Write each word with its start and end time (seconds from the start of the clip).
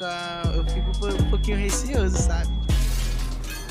fica, 0.00 0.42
eu 0.54 0.64
fico 0.64 1.22
um 1.22 1.30
pouquinho 1.30 1.58
receoso, 1.58 2.16
sabe? 2.16 2.50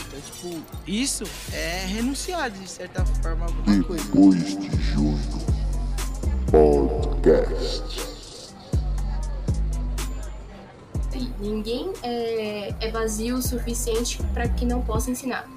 Então, 0.07 0.21
tipo, 0.21 0.63
isso 0.87 1.23
é 1.51 1.85
renunciar 1.87 2.51
de 2.51 2.67
certa 2.69 3.03
forma 3.05 3.45
a 3.45 3.47
alguma 3.47 3.83
coisa. 3.83 4.03
Depois 4.05 4.57
de 4.57 4.81
junho, 4.81 5.19
podcast. 6.51 8.09
Ninguém 11.39 11.93
é, 12.03 12.75
é 12.81 12.91
vazio 12.91 13.37
o 13.37 13.41
suficiente 13.41 14.21
para 14.33 14.47
que 14.49 14.65
não 14.65 14.81
possa 14.81 15.09
ensinar. 15.09 15.47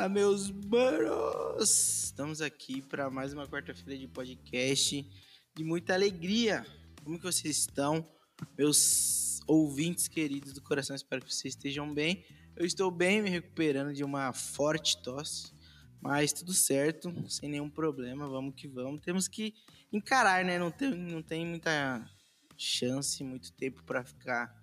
Fala, 0.00 0.08
meus 0.08 0.50
manos! 0.50 2.04
Estamos 2.04 2.40
aqui 2.40 2.80
para 2.80 3.10
mais 3.10 3.34
uma 3.34 3.46
quarta-feira 3.46 4.00
de 4.00 4.08
podcast 4.08 5.06
de 5.54 5.62
muita 5.62 5.92
alegria. 5.92 6.64
Como 7.04 7.18
que 7.18 7.24
vocês 7.24 7.58
estão, 7.58 8.08
meus 8.56 9.40
ouvintes 9.46 10.08
queridos 10.08 10.54
do 10.54 10.62
coração? 10.62 10.96
Espero 10.96 11.22
que 11.22 11.34
vocês 11.34 11.54
estejam 11.54 11.92
bem. 11.92 12.24
Eu 12.56 12.64
estou 12.64 12.90
bem, 12.90 13.20
me 13.20 13.28
recuperando 13.28 13.92
de 13.92 14.02
uma 14.02 14.32
forte 14.32 15.02
tosse, 15.02 15.52
mas 16.00 16.32
tudo 16.32 16.54
certo, 16.54 17.12
sem 17.28 17.50
nenhum 17.50 17.68
problema. 17.68 18.26
Vamos 18.26 18.54
que 18.54 18.66
vamos. 18.66 19.02
Temos 19.02 19.28
que 19.28 19.52
encarar, 19.92 20.42
né? 20.46 20.58
Não 20.58 20.70
tem, 20.70 20.94
não 20.94 21.22
tem 21.22 21.44
muita 21.44 22.10
chance, 22.56 23.22
muito 23.22 23.52
tempo 23.52 23.84
para 23.84 24.02
ficar 24.02 24.58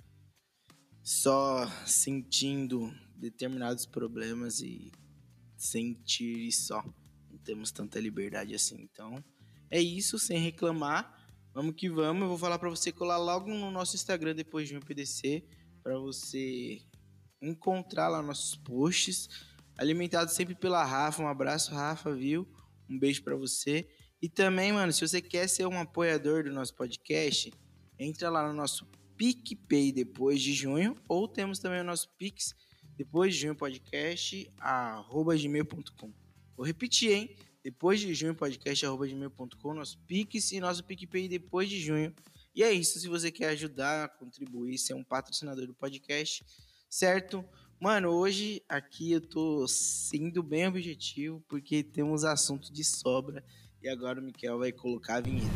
só 1.03 1.67
sentindo 1.85 2.91
determinados 3.15 3.85
problemas 3.85 4.61
e 4.61 4.91
sentir 5.57 6.47
e 6.47 6.51
só. 6.51 6.83
Não 7.29 7.37
temos 7.39 7.71
tanta 7.71 7.99
liberdade 7.99 8.53
assim. 8.55 8.81
Então, 8.81 9.23
é 9.69 9.81
isso, 9.81 10.17
sem 10.17 10.39
reclamar. 10.39 11.13
Vamos 11.53 11.75
que 11.75 11.89
vamos. 11.89 12.23
Eu 12.23 12.29
vou 12.29 12.37
falar 12.37 12.59
para 12.59 12.69
você 12.69 12.91
colar 12.91 13.17
logo 13.17 13.49
no 13.49 13.71
nosso 13.71 13.95
Instagram 13.95 14.35
depois 14.35 14.67
de 14.67 14.77
um 14.77 14.79
PDC 14.79 15.43
para 15.83 15.97
você 15.97 16.81
encontrar 17.41 18.07
lá 18.07 18.21
nossos 18.21 18.55
posts. 18.55 19.27
Alimentado 19.77 20.31
sempre 20.31 20.55
pela 20.55 20.83
Rafa. 20.83 21.21
Um 21.21 21.27
abraço, 21.27 21.71
Rafa, 21.73 22.13
viu? 22.13 22.47
Um 22.89 22.97
beijo 22.97 23.23
para 23.23 23.35
você. 23.35 23.87
E 24.21 24.27
também, 24.27 24.71
mano, 24.71 24.91
se 24.91 25.07
você 25.07 25.21
quer 25.21 25.47
ser 25.47 25.67
um 25.67 25.79
apoiador 25.79 26.43
do 26.43 26.51
nosso 26.51 26.73
podcast, 26.75 27.53
entra 27.99 28.29
lá 28.29 28.47
no 28.47 28.53
nosso 28.53 28.85
PicPay 29.15 29.91
depois 29.91 30.41
de 30.41 30.53
junho, 30.53 30.95
ou 31.07 31.27
temos 31.27 31.59
também 31.59 31.81
o 31.81 31.83
nosso 31.83 32.09
Pix 32.17 32.53
depois 32.97 33.35
de 33.35 33.41
junho 33.41 33.55
podcast, 33.55 34.51
arroba 34.57 35.37
gmail.com. 35.37 36.11
Vou 36.55 36.65
repetir, 36.65 37.11
hein? 37.11 37.35
Depois 37.63 37.99
de 37.99 38.11
junho 38.15 38.33
podcast, 38.33 38.83
arroba 38.85 39.07
gmail.com, 39.07 39.73
nosso 39.75 39.99
Pix 39.99 40.51
e 40.51 40.59
nosso 40.59 40.83
PicPay 40.83 41.27
depois 41.27 41.69
de 41.69 41.79
junho. 41.79 42.11
E 42.55 42.63
é 42.63 42.71
isso, 42.71 42.99
se 42.99 43.07
você 43.07 43.31
quer 43.31 43.49
ajudar, 43.49 44.09
contribuir, 44.17 44.79
ser 44.79 44.95
um 44.95 45.03
patrocinador 45.03 45.67
do 45.67 45.75
podcast, 45.75 46.43
certo? 46.89 47.45
Mano, 47.79 48.09
hoje 48.09 48.63
aqui 48.67 49.11
eu 49.11 49.21
tô 49.21 49.67
sendo 49.67 50.41
bem 50.41 50.67
objetivo, 50.67 51.39
porque 51.47 51.83
temos 51.83 52.23
assunto 52.23 52.73
de 52.73 52.83
sobra, 52.83 53.45
e 53.79 53.87
agora 53.87 54.19
o 54.19 54.23
Miquel 54.23 54.57
vai 54.57 54.71
colocar 54.71 55.17
a 55.17 55.21
vinheta. 55.21 55.47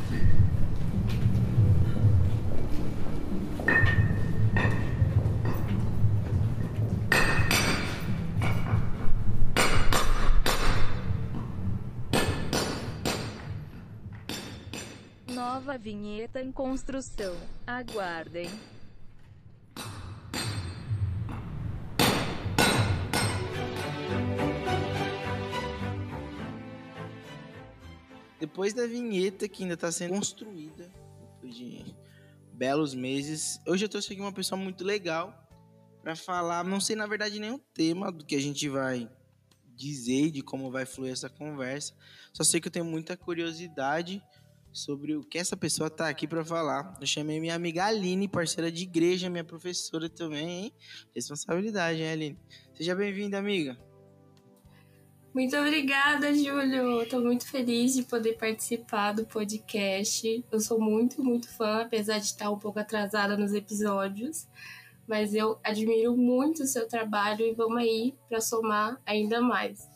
Nova 15.71 15.81
vinheta 15.81 16.41
em 16.41 16.51
construção. 16.51 17.33
Aguardem. 17.65 18.49
Depois 28.37 28.73
da 28.73 28.85
vinheta 28.85 29.47
que 29.47 29.63
ainda 29.63 29.75
está 29.75 29.89
sendo 29.93 30.13
construída, 30.13 30.91
de 31.41 31.95
belos 32.51 32.93
meses, 32.93 33.57
hoje 33.65 33.85
eu 33.85 33.89
trouxe 33.89 34.11
aqui 34.11 34.21
uma 34.21 34.33
pessoa 34.33 34.59
muito 34.59 34.83
legal 34.83 35.33
para 36.03 36.17
falar, 36.17 36.65
não 36.65 36.81
sei 36.81 36.97
na 36.97 37.07
verdade 37.07 37.41
o 37.49 37.57
tema 37.73 38.11
do 38.11 38.25
que 38.25 38.35
a 38.35 38.41
gente 38.41 38.67
vai 38.67 39.09
dizer, 39.73 40.31
de 40.31 40.41
como 40.41 40.69
vai 40.69 40.85
fluir 40.85 41.13
essa 41.13 41.29
conversa. 41.29 41.93
Só 42.33 42.43
sei 42.43 42.59
que 42.59 42.67
eu 42.67 42.71
tenho 42.71 42.83
muita 42.83 43.15
curiosidade 43.15 44.21
sobre 44.71 45.15
o 45.15 45.23
que 45.23 45.37
essa 45.37 45.57
pessoa 45.57 45.89
tá 45.89 46.07
aqui 46.07 46.27
para 46.27 46.43
falar. 46.43 46.97
Eu 46.99 47.05
chamei 47.05 47.39
minha 47.39 47.55
amiga 47.55 47.85
Aline, 47.85 48.27
parceira 48.27 48.71
de 48.71 48.83
igreja, 48.83 49.29
minha 49.29 49.43
professora 49.43 50.09
também, 50.09 50.65
hein? 50.65 50.73
Responsabilidade, 51.13 52.01
hein, 52.01 52.11
Aline? 52.11 52.39
Seja 52.73 52.95
bem-vinda, 52.95 53.37
amiga. 53.37 53.77
Muito 55.33 55.55
obrigada, 55.55 56.33
Júlio. 56.33 57.03
Estou 57.03 57.21
muito 57.21 57.47
feliz 57.47 57.93
de 57.93 58.03
poder 58.03 58.33
participar 58.37 59.13
do 59.13 59.25
podcast. 59.25 60.43
Eu 60.51 60.59
sou 60.59 60.79
muito, 60.79 61.23
muito 61.23 61.49
fã, 61.55 61.83
apesar 61.83 62.17
de 62.17 62.25
estar 62.25 62.51
um 62.51 62.59
pouco 62.59 62.79
atrasada 62.79 63.37
nos 63.37 63.53
episódios. 63.53 64.45
Mas 65.07 65.33
eu 65.33 65.57
admiro 65.63 66.17
muito 66.17 66.63
o 66.63 66.67
seu 66.67 66.87
trabalho 66.87 67.45
e 67.45 67.53
vamos 67.53 67.77
aí 67.77 68.13
para 68.27 68.41
somar 68.41 68.99
ainda 69.05 69.39
mais. 69.39 69.87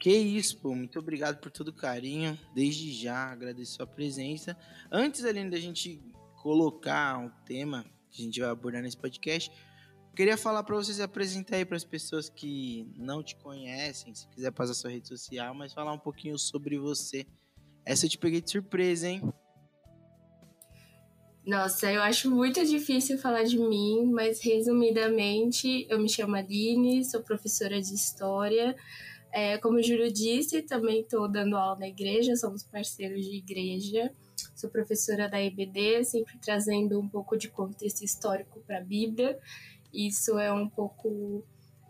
Que 0.00 0.10
isso, 0.10 0.56
pô. 0.56 0.74
Muito 0.74 0.98
obrigado 0.98 1.38
por 1.40 1.50
todo 1.50 1.68
o 1.68 1.74
carinho. 1.74 2.36
Desde 2.54 2.90
já 2.90 3.30
agradeço 3.30 3.74
a 3.74 3.76
sua 3.76 3.86
presença. 3.86 4.56
Antes, 4.90 5.26
Aline, 5.26 5.50
da 5.50 5.58
gente 5.58 6.00
colocar 6.42 7.18
um 7.18 7.28
tema 7.44 7.84
que 8.10 8.22
a 8.22 8.24
gente 8.24 8.40
vai 8.40 8.48
abordar 8.48 8.82
nesse 8.82 8.96
podcast, 8.96 9.52
queria 10.16 10.38
falar 10.38 10.64
para 10.64 10.74
você 10.74 10.94
se 10.94 11.02
apresentar 11.02 11.56
aí 11.56 11.66
para 11.66 11.76
as 11.76 11.84
pessoas 11.84 12.30
que 12.30 12.90
não 12.96 13.22
te 13.22 13.36
conhecem, 13.36 14.14
se 14.14 14.26
quiser 14.28 14.50
passar 14.50 14.72
sua 14.72 14.90
rede 14.90 15.06
social, 15.06 15.54
mas 15.54 15.74
falar 15.74 15.92
um 15.92 15.98
pouquinho 15.98 16.38
sobre 16.38 16.78
você. 16.78 17.26
Essa 17.84 18.06
eu 18.06 18.10
te 18.10 18.16
peguei 18.16 18.40
de 18.40 18.50
surpresa, 18.50 19.06
hein? 19.06 19.22
Nossa, 21.46 21.92
eu 21.92 22.02
acho 22.02 22.30
muito 22.30 22.64
difícil 22.64 23.18
falar 23.18 23.44
de 23.44 23.58
mim, 23.58 24.10
mas 24.10 24.40
resumidamente, 24.42 25.86
eu 25.90 25.98
me 25.98 26.08
chamo 26.08 26.36
Aline, 26.36 27.04
sou 27.04 27.22
professora 27.22 27.80
de 27.80 27.94
História. 27.94 28.74
É, 29.32 29.58
como 29.58 29.78
o 29.78 29.82
Júlio 29.82 30.12
disse, 30.12 30.62
também 30.62 31.02
estou 31.02 31.28
dando 31.28 31.56
aula 31.56 31.78
na 31.78 31.88
igreja, 31.88 32.34
somos 32.36 32.62
parceiros 32.62 33.24
de 33.24 33.36
igreja. 33.36 34.12
Sou 34.56 34.68
professora 34.68 35.28
da 35.28 35.40
EBD, 35.42 36.04
sempre 36.04 36.38
trazendo 36.38 36.98
um 36.98 37.08
pouco 37.08 37.36
de 37.36 37.48
contexto 37.48 38.02
histórico 38.02 38.60
para 38.66 38.78
a 38.78 38.82
Bíblia. 38.82 39.38
Isso 39.92 40.38
é 40.38 40.52
um 40.52 40.68
pouco 40.68 41.44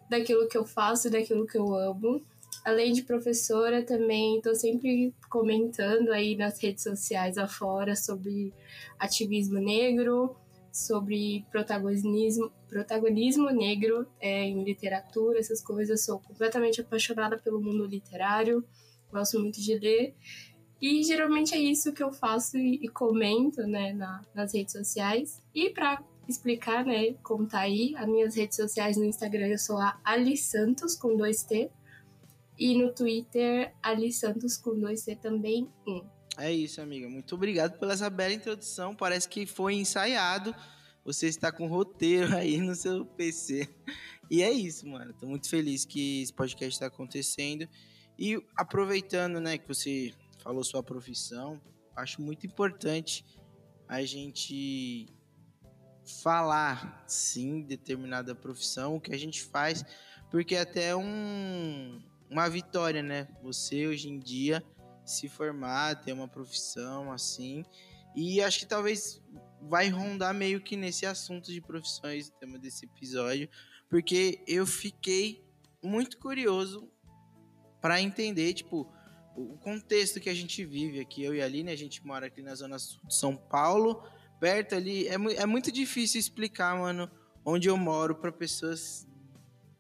daquilo 0.09 0.49
que 0.49 0.59
eu 0.59 0.65
faço 0.65 1.11
daquilo 1.11 1.47
que 1.47 1.57
eu 1.57 1.75
amo. 1.75 2.23
Além 2.65 2.93
de 2.93 3.03
professora, 3.03 3.83
também 3.83 4.37
estou 4.37 4.55
sempre 4.55 5.15
comentando 5.31 6.11
aí 6.11 6.37
nas 6.37 6.61
redes 6.61 6.83
sociais 6.83 7.39
afora 7.39 7.97
sobre 7.97 8.53
ativismo 8.99 9.59
negro, 9.59 10.37
sobre 10.73 11.45
protagonismo, 11.51 12.51
protagonismo 12.69 13.51
negro 13.51 14.07
é, 14.21 14.45
em 14.45 14.63
literatura, 14.65 15.39
essas 15.39 15.63
coisas. 15.63 16.05
Sou 16.05 16.21
completamente 16.21 16.81
apaixonada 16.81 17.39
pelo 17.39 17.61
mundo 17.61 17.87
literário, 17.87 18.65
gosto 19.11 19.39
muito 19.39 19.61
de 19.61 19.79
ler. 19.79 20.15
E 20.81 21.03
geralmente 21.03 21.55
é 21.55 21.59
isso 21.59 21.93
que 21.93 22.03
eu 22.03 22.11
faço 22.11 22.57
e, 22.57 22.77
e 22.83 22.89
comento 22.89 23.63
né, 23.67 23.93
na, 23.93 24.23
nas 24.35 24.55
redes 24.55 24.73
sociais. 24.73 25.43
E 25.55 25.71
para 25.71 26.03
explicar, 26.27 26.85
né, 26.85 27.15
como 27.23 27.47
tá 27.47 27.61
aí, 27.61 27.95
as 27.97 28.07
minhas 28.07 28.35
redes 28.35 28.57
sociais 28.57 28.97
no 28.97 29.05
Instagram 29.05 29.49
eu 29.49 29.59
sou 29.59 29.79
a 29.79 30.01
Ali 30.05 30.37
Santos 30.37 30.95
com 30.95 31.17
dois 31.17 31.43
T. 31.43 31.71
E 32.59 32.77
no 32.77 32.93
Twitter, 32.93 33.75
Ali 33.83 34.13
Santos 34.13 34.57
com 34.57 34.79
dois 34.79 35.05
T 35.05 35.17
também, 35.17 35.69
um. 35.87 36.03
É 36.37 36.53
isso, 36.53 36.81
amiga. 36.81 37.09
Muito 37.09 37.35
obrigado 37.35 37.79
pela 37.79 37.93
essa 37.93 38.09
bela 38.09 38.33
introdução. 38.33 38.95
Parece 38.95 39.29
que 39.29 39.47
foi 39.47 39.75
ensaiado. 39.75 40.55
Você 41.05 41.27
está 41.27 41.51
com 41.51 41.67
roteiro 41.67 42.35
aí 42.37 42.59
no 42.59 42.75
seu 42.75 43.05
PC. 43.05 43.69
E 44.31 44.43
é 44.43 44.51
isso, 44.51 44.87
mano. 44.87 45.13
Tô 45.13 45.27
muito 45.27 45.49
feliz 45.49 45.85
que 45.85 46.23
esse 46.23 46.33
podcast 46.33 46.73
está 46.73 46.87
acontecendo. 46.87 47.69
E 48.19 48.43
aproveitando, 48.57 49.41
né, 49.41 49.59
que 49.59 49.67
você 49.67 50.13
falou 50.43 50.63
sua 50.63 50.83
profissão, 50.83 51.61
acho 51.97 52.21
muito 52.23 52.47
importante 52.47 53.25
a 53.89 54.03
gente 54.05 55.09
falar, 56.23 57.05
sim, 57.07 57.63
determinada 57.63 58.35
profissão, 58.35 58.97
o 58.97 59.01
que 59.01 59.15
a 59.15 59.19
gente 59.19 59.43
faz, 59.43 59.85
porque 60.31 60.55
é 60.55 60.61
até 60.61 60.95
um, 60.95 62.01
uma 62.29 62.49
vitória, 62.49 63.03
né? 63.03 63.29
Você 63.43 63.87
hoje 63.87 64.09
em 64.09 64.19
dia 64.19 64.63
se 65.11 65.29
formar, 65.29 66.03
ter 66.03 66.13
uma 66.13 66.29
profissão 66.29 67.13
assim. 67.13 67.65
E 68.15 68.43
acho 68.43 68.61
que 68.61 68.67
talvez 68.67 69.23
vai 69.63 69.89
rondar 69.89 70.35
meio 70.35 70.61
que 70.61 70.77
nesse 70.77 71.07
assunto 71.07 71.53
de 71.53 71.61
profissões, 71.61 72.29
o 72.29 72.33
tema 72.33 72.59
desse 72.59 72.85
episódio, 72.87 73.49
porque 73.89 74.43
eu 74.47 74.67
fiquei 74.67 75.45
muito 75.83 76.19
curioso 76.19 76.91
para 77.81 78.01
entender, 78.01 78.53
tipo, 78.55 78.93
o 79.37 79.57
contexto 79.59 80.21
que 80.21 80.29
a 80.29 80.35
gente 80.35 80.65
vive 80.65 81.01
aqui. 81.01 81.23
Eu 81.23 81.35
e 81.35 81.41
a 81.41 81.45
Aline, 81.45 81.71
a 81.71 81.77
gente 81.77 82.05
mora 82.07 82.27
aqui 82.27 82.43
na 82.43 82.55
zona 82.55 82.79
sul 82.79 83.01
de 83.07 83.15
São 83.15 83.37
Paulo, 83.37 84.03
perto 84.39 84.75
ali. 84.75 85.09
É, 85.09 85.15
é 85.15 85.47
muito 85.47 85.73
difícil 85.73 86.21
explicar, 86.21 86.77
mano, 86.77 87.11
onde 87.45 87.69
eu 87.69 87.77
moro 87.77 88.15
para 88.15 88.31
pessoas 88.31 89.07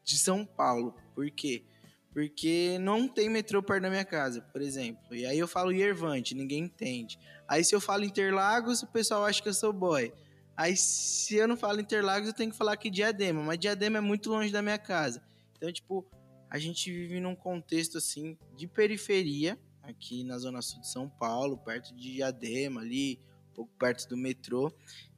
de 0.02 0.16
São 0.16 0.44
Paulo. 0.44 0.94
Por 1.14 1.30
quê? 1.30 1.64
Porque 2.12 2.76
não 2.80 3.06
tem 3.06 3.28
metrô 3.28 3.62
perto 3.62 3.82
da 3.82 3.90
minha 3.90 4.04
casa, 4.04 4.42
por 4.42 4.60
exemplo. 4.60 5.14
E 5.14 5.24
aí 5.24 5.38
eu 5.38 5.46
falo 5.46 5.70
Yervante, 5.70 6.34
ninguém 6.34 6.64
entende. 6.64 7.18
Aí 7.46 7.64
se 7.64 7.74
eu 7.74 7.80
falo 7.80 8.04
Interlagos, 8.04 8.82
o 8.82 8.86
pessoal 8.88 9.24
acha 9.24 9.40
que 9.40 9.48
eu 9.48 9.54
sou 9.54 9.72
boy. 9.72 10.12
Aí 10.56 10.76
se 10.76 11.36
eu 11.36 11.46
não 11.46 11.56
falo 11.56 11.80
Interlagos, 11.80 12.28
eu 12.28 12.34
tenho 12.34 12.50
que 12.50 12.56
falar 12.56 12.76
que 12.76 12.90
Diadema. 12.90 13.42
Mas 13.42 13.58
Diadema 13.58 13.98
é 13.98 14.00
muito 14.00 14.28
longe 14.28 14.52
da 14.52 14.60
minha 14.60 14.78
casa. 14.78 15.22
Então, 15.56 15.72
tipo, 15.72 16.04
a 16.50 16.58
gente 16.58 16.90
vive 16.90 17.20
num 17.20 17.36
contexto 17.36 17.98
assim 17.98 18.36
de 18.56 18.66
periferia, 18.66 19.58
aqui 19.82 20.24
na 20.24 20.36
zona 20.36 20.60
sul 20.60 20.80
de 20.80 20.90
São 20.90 21.08
Paulo, 21.08 21.56
perto 21.58 21.94
de 21.94 22.14
Diadema 22.14 22.80
ali, 22.80 23.20
um 23.50 23.54
pouco 23.54 23.72
perto 23.78 24.08
do 24.08 24.16
metrô. 24.16 24.72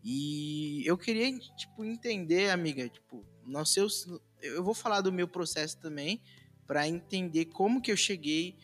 E 0.05 0.83
eu 0.85 0.99
queria 0.99 1.39
tipo 1.57 1.85
entender, 1.85 2.51
amiga, 2.51 2.87
tipo, 2.89 3.25
no 3.47 3.65
seu, 3.65 3.87
eu 4.43 4.63
vou 4.63 4.75
falar 4.75 5.01
do 5.01 5.11
meu 5.11 5.27
processo 5.27 5.79
também 5.79 6.21
para 6.67 6.87
entender 6.89 7.47
como 7.47 7.81
que 7.81 7.91
eu 7.91 7.97
cheguei 7.97 8.57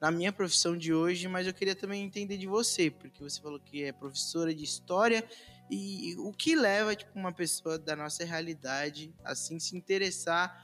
na 0.00 0.10
minha 0.10 0.32
profissão 0.32 0.76
de 0.76 0.92
hoje, 0.92 1.28
mas 1.28 1.46
eu 1.46 1.54
queria 1.54 1.74
também 1.74 2.04
entender 2.04 2.36
de 2.36 2.46
você, 2.46 2.90
porque 2.90 3.22
você 3.22 3.40
falou 3.40 3.58
que 3.60 3.84
é 3.84 3.92
professora 3.92 4.54
de 4.54 4.64
história 4.64 5.24
e 5.70 6.14
o 6.18 6.32
que 6.32 6.54
leva 6.54 6.94
tipo 6.94 7.18
uma 7.18 7.32
pessoa 7.32 7.78
da 7.78 7.96
nossa 7.96 8.24
realidade 8.24 9.14
assim 9.24 9.58
se 9.58 9.74
interessar 9.76 10.62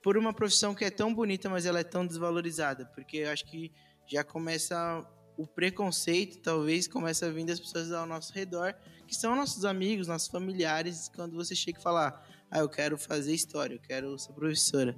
por 0.00 0.16
uma 0.16 0.32
profissão 0.32 0.72
que 0.72 0.84
é 0.84 0.90
tão 0.90 1.12
bonita, 1.12 1.48
mas 1.50 1.66
ela 1.66 1.80
é 1.80 1.84
tão 1.84 2.06
desvalorizada, 2.06 2.86
porque 2.86 3.18
eu 3.18 3.30
acho 3.30 3.44
que 3.44 3.72
já 4.06 4.22
começa 4.22 5.04
o 5.36 5.46
preconceito, 5.46 6.38
talvez 6.38 6.86
começa 6.86 7.26
a 7.26 7.30
vir 7.30 7.44
das 7.44 7.58
pessoas 7.58 7.90
ao 7.90 8.06
nosso 8.06 8.32
redor, 8.32 8.74
que 9.06 9.14
são 9.14 9.34
nossos 9.34 9.64
amigos, 9.64 10.06
nossos 10.06 10.28
familiares, 10.28 11.10
quando 11.14 11.34
você 11.34 11.56
chega 11.56 11.78
e 11.78 11.82
falar, 11.82 12.24
ah, 12.50 12.60
eu 12.60 12.68
quero 12.68 12.96
fazer 12.96 13.34
história, 13.34 13.74
eu 13.74 13.80
quero 13.80 14.16
ser 14.16 14.32
professora. 14.32 14.96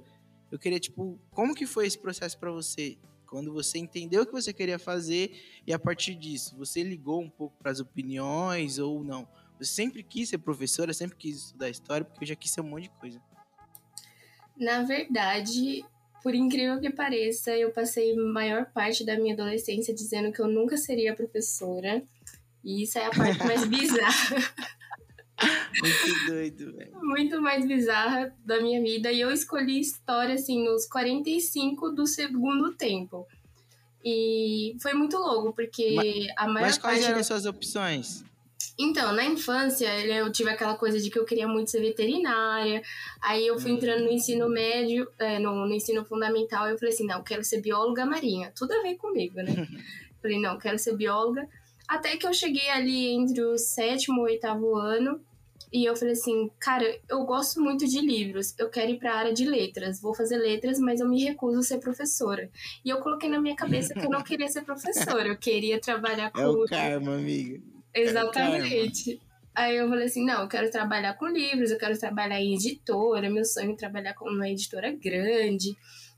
Eu 0.51 0.57
queria, 0.57 0.79
tipo, 0.79 1.19
como 1.31 1.53
que 1.53 1.65
foi 1.65 1.87
esse 1.87 1.97
processo 1.97 2.37
para 2.37 2.51
você? 2.51 2.97
Quando 3.27 3.53
você 3.53 3.77
entendeu 3.77 4.23
o 4.23 4.25
que 4.25 4.31
você 4.31 4.51
queria 4.51 4.79
fazer 4.79 5.39
e 5.65 5.71
a 5.71 5.77
partir 5.77 6.15
disso, 6.15 6.57
você 6.57 6.81
ligou 6.81 7.21
um 7.21 7.29
pouco 7.29 7.55
para 7.59 7.71
as 7.71 7.79
opiniões 7.79 8.79
ou 8.79 9.03
não? 9.03 9.27
Você 9.59 9.71
sempre 9.71 10.01
quis 10.01 10.29
ser 10.29 10.39
professora, 10.39 10.93
sempre 10.93 11.15
quis 11.17 11.37
estudar 11.37 11.69
história, 11.69 12.03
porque 12.05 12.23
eu 12.23 12.27
já 12.27 12.35
quis 12.35 12.49
ser 12.49 12.61
um 12.61 12.69
monte 12.69 12.83
de 12.83 12.89
coisa. 12.91 13.21
Na 14.57 14.83
verdade, 14.83 15.85
por 16.23 16.33
incrível 16.33 16.79
que 16.79 16.89
pareça, 16.89 17.55
eu 17.55 17.71
passei 17.71 18.13
a 18.13 18.21
maior 18.21 18.65
parte 18.71 19.05
da 19.05 19.17
minha 19.17 19.33
adolescência 19.33 19.93
dizendo 19.93 20.31
que 20.31 20.41
eu 20.41 20.47
nunca 20.47 20.75
seria 20.77 21.15
professora. 21.15 22.03
E 22.63 22.83
isso 22.83 22.97
é 22.97 23.05
a 23.05 23.09
parte 23.09 23.43
mais 23.45 23.63
bizarra. 23.67 24.37
Muito 25.81 26.25
doido, 26.27 26.73
velho. 26.75 26.91
Muito 27.01 27.41
mais 27.41 27.65
bizarra 27.65 28.35
da 28.45 28.61
minha 28.61 28.81
vida. 28.81 29.11
E 29.11 29.21
eu 29.21 29.31
escolhi 29.31 29.79
história, 29.79 30.35
assim, 30.35 30.63
nos 30.63 30.85
45 30.87 31.91
do 31.91 32.05
segundo 32.05 32.73
tempo. 32.73 33.25
E 34.03 34.75
foi 34.81 34.93
muito 34.93 35.17
louco, 35.17 35.53
porque 35.53 35.93
mas, 35.95 36.27
a 36.37 36.47
maior 36.47 36.67
Mas 36.67 36.77
quais 36.77 37.03
eram 37.03 37.23
suas 37.23 37.45
opções? 37.45 38.23
Então, 38.77 39.11
na 39.11 39.25
infância, 39.25 39.87
eu 40.05 40.31
tive 40.31 40.49
aquela 40.49 40.75
coisa 40.75 40.99
de 40.99 41.09
que 41.09 41.19
eu 41.19 41.25
queria 41.25 41.47
muito 41.47 41.69
ser 41.69 41.81
veterinária. 41.81 42.81
Aí 43.21 43.45
eu 43.45 43.59
fui 43.59 43.71
entrando 43.71 44.05
no 44.05 44.11
ensino 44.11 44.47
médio, 44.47 45.05
é, 45.19 45.37
no, 45.37 45.65
no, 45.65 45.73
ensino 45.73 46.05
fundamental, 46.05 46.69
eu 46.69 46.77
falei 46.77 46.93
assim, 46.93 47.05
não, 47.05 47.21
quero 47.21 47.43
ser 47.43 47.61
bióloga 47.61 48.05
marinha. 48.05 48.53
Tudo 48.55 48.71
a 48.71 48.81
ver 48.81 48.95
comigo, 48.95 49.35
né? 49.41 49.67
falei, 50.21 50.39
não, 50.39 50.57
quero 50.57 50.79
ser 50.79 50.95
bióloga. 50.95 51.45
Até 51.89 52.15
que 52.15 52.25
eu 52.25 52.33
cheguei 52.33 52.69
ali 52.69 53.07
entre 53.07 53.41
o 53.41 53.57
sétimo 53.57 54.21
e 54.27 54.31
oitavo 54.31 54.77
ano. 54.77 55.19
E 55.71 55.85
eu 55.85 55.95
falei 55.95 56.13
assim, 56.13 56.49
cara, 56.59 56.99
eu 57.07 57.23
gosto 57.25 57.61
muito 57.61 57.85
de 57.85 58.01
livros, 58.01 58.55
eu 58.57 58.69
quero 58.69 58.91
ir 58.91 58.97
para 58.97 59.13
a 59.13 59.17
área 59.17 59.33
de 59.33 59.45
letras, 59.45 60.01
vou 60.01 60.15
fazer 60.15 60.37
letras, 60.37 60.79
mas 60.79 60.99
eu 60.99 61.07
me 61.07 61.23
recuso 61.23 61.59
a 61.59 61.63
ser 61.63 61.77
professora. 61.77 62.49
E 62.83 62.89
eu 62.89 62.99
coloquei 62.99 63.29
na 63.29 63.39
minha 63.39 63.55
cabeça 63.55 63.93
que 63.93 63.99
eu 63.99 64.09
não 64.09 64.23
queria 64.23 64.47
ser 64.47 64.63
professora, 64.63 65.27
eu 65.27 65.37
queria 65.37 65.79
trabalhar 65.79 66.31
com. 66.31 66.39
É 66.39 66.47
o 66.47 66.65
karma, 66.65 67.15
amiga. 67.15 67.61
Exatamente. 67.93 69.21
Aí 69.55 69.75
eu 69.75 69.89
falei 69.89 70.05
assim, 70.05 70.25
não, 70.25 70.43
eu 70.43 70.47
quero 70.47 70.71
trabalhar 70.71 71.15
com 71.15 71.27
livros, 71.27 71.69
eu 71.69 71.77
quero 71.77 71.99
trabalhar 71.99 72.39
em 72.39 72.53
editora, 72.53 73.29
meu 73.29 73.43
sonho 73.43 73.73
é 73.73 73.75
trabalhar 73.75 74.13
com 74.13 74.29
uma 74.29 74.49
editora 74.49 74.91
grande, 74.91 75.75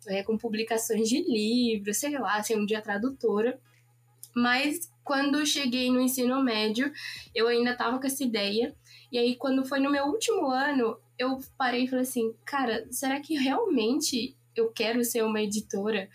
é, 0.08 0.22
com 0.24 0.38
publicações 0.38 1.10
de 1.10 1.22
livros, 1.24 1.98
sei 1.98 2.18
lá, 2.18 2.42
ser 2.44 2.56
um 2.56 2.66
dia 2.66 2.82
tradutora. 2.82 3.60
Mas 4.36 4.92
quando 5.04 5.40
eu 5.40 5.46
cheguei 5.46 5.90
no 5.90 6.00
ensino 6.00 6.42
médio, 6.44 6.92
eu 7.34 7.48
ainda 7.48 7.76
tava 7.76 8.00
com 8.00 8.08
essa 8.08 8.24
ideia. 8.24 8.76
E 9.12 9.18
aí, 9.18 9.36
quando 9.36 9.66
foi 9.66 9.80
no 9.80 9.92
meu 9.92 10.06
último 10.06 10.48
ano, 10.48 10.98
eu 11.20 11.40
parei 11.58 11.84
e 11.84 11.88
falei 11.88 12.04
assim, 12.04 12.34
cara, 12.46 12.88
será 12.90 13.20
que 13.20 13.36
realmente 13.36 14.36
eu 14.56 14.70
quero 14.72 15.04
ser 15.04 15.24
uma 15.24 15.42
editora? 15.42 16.10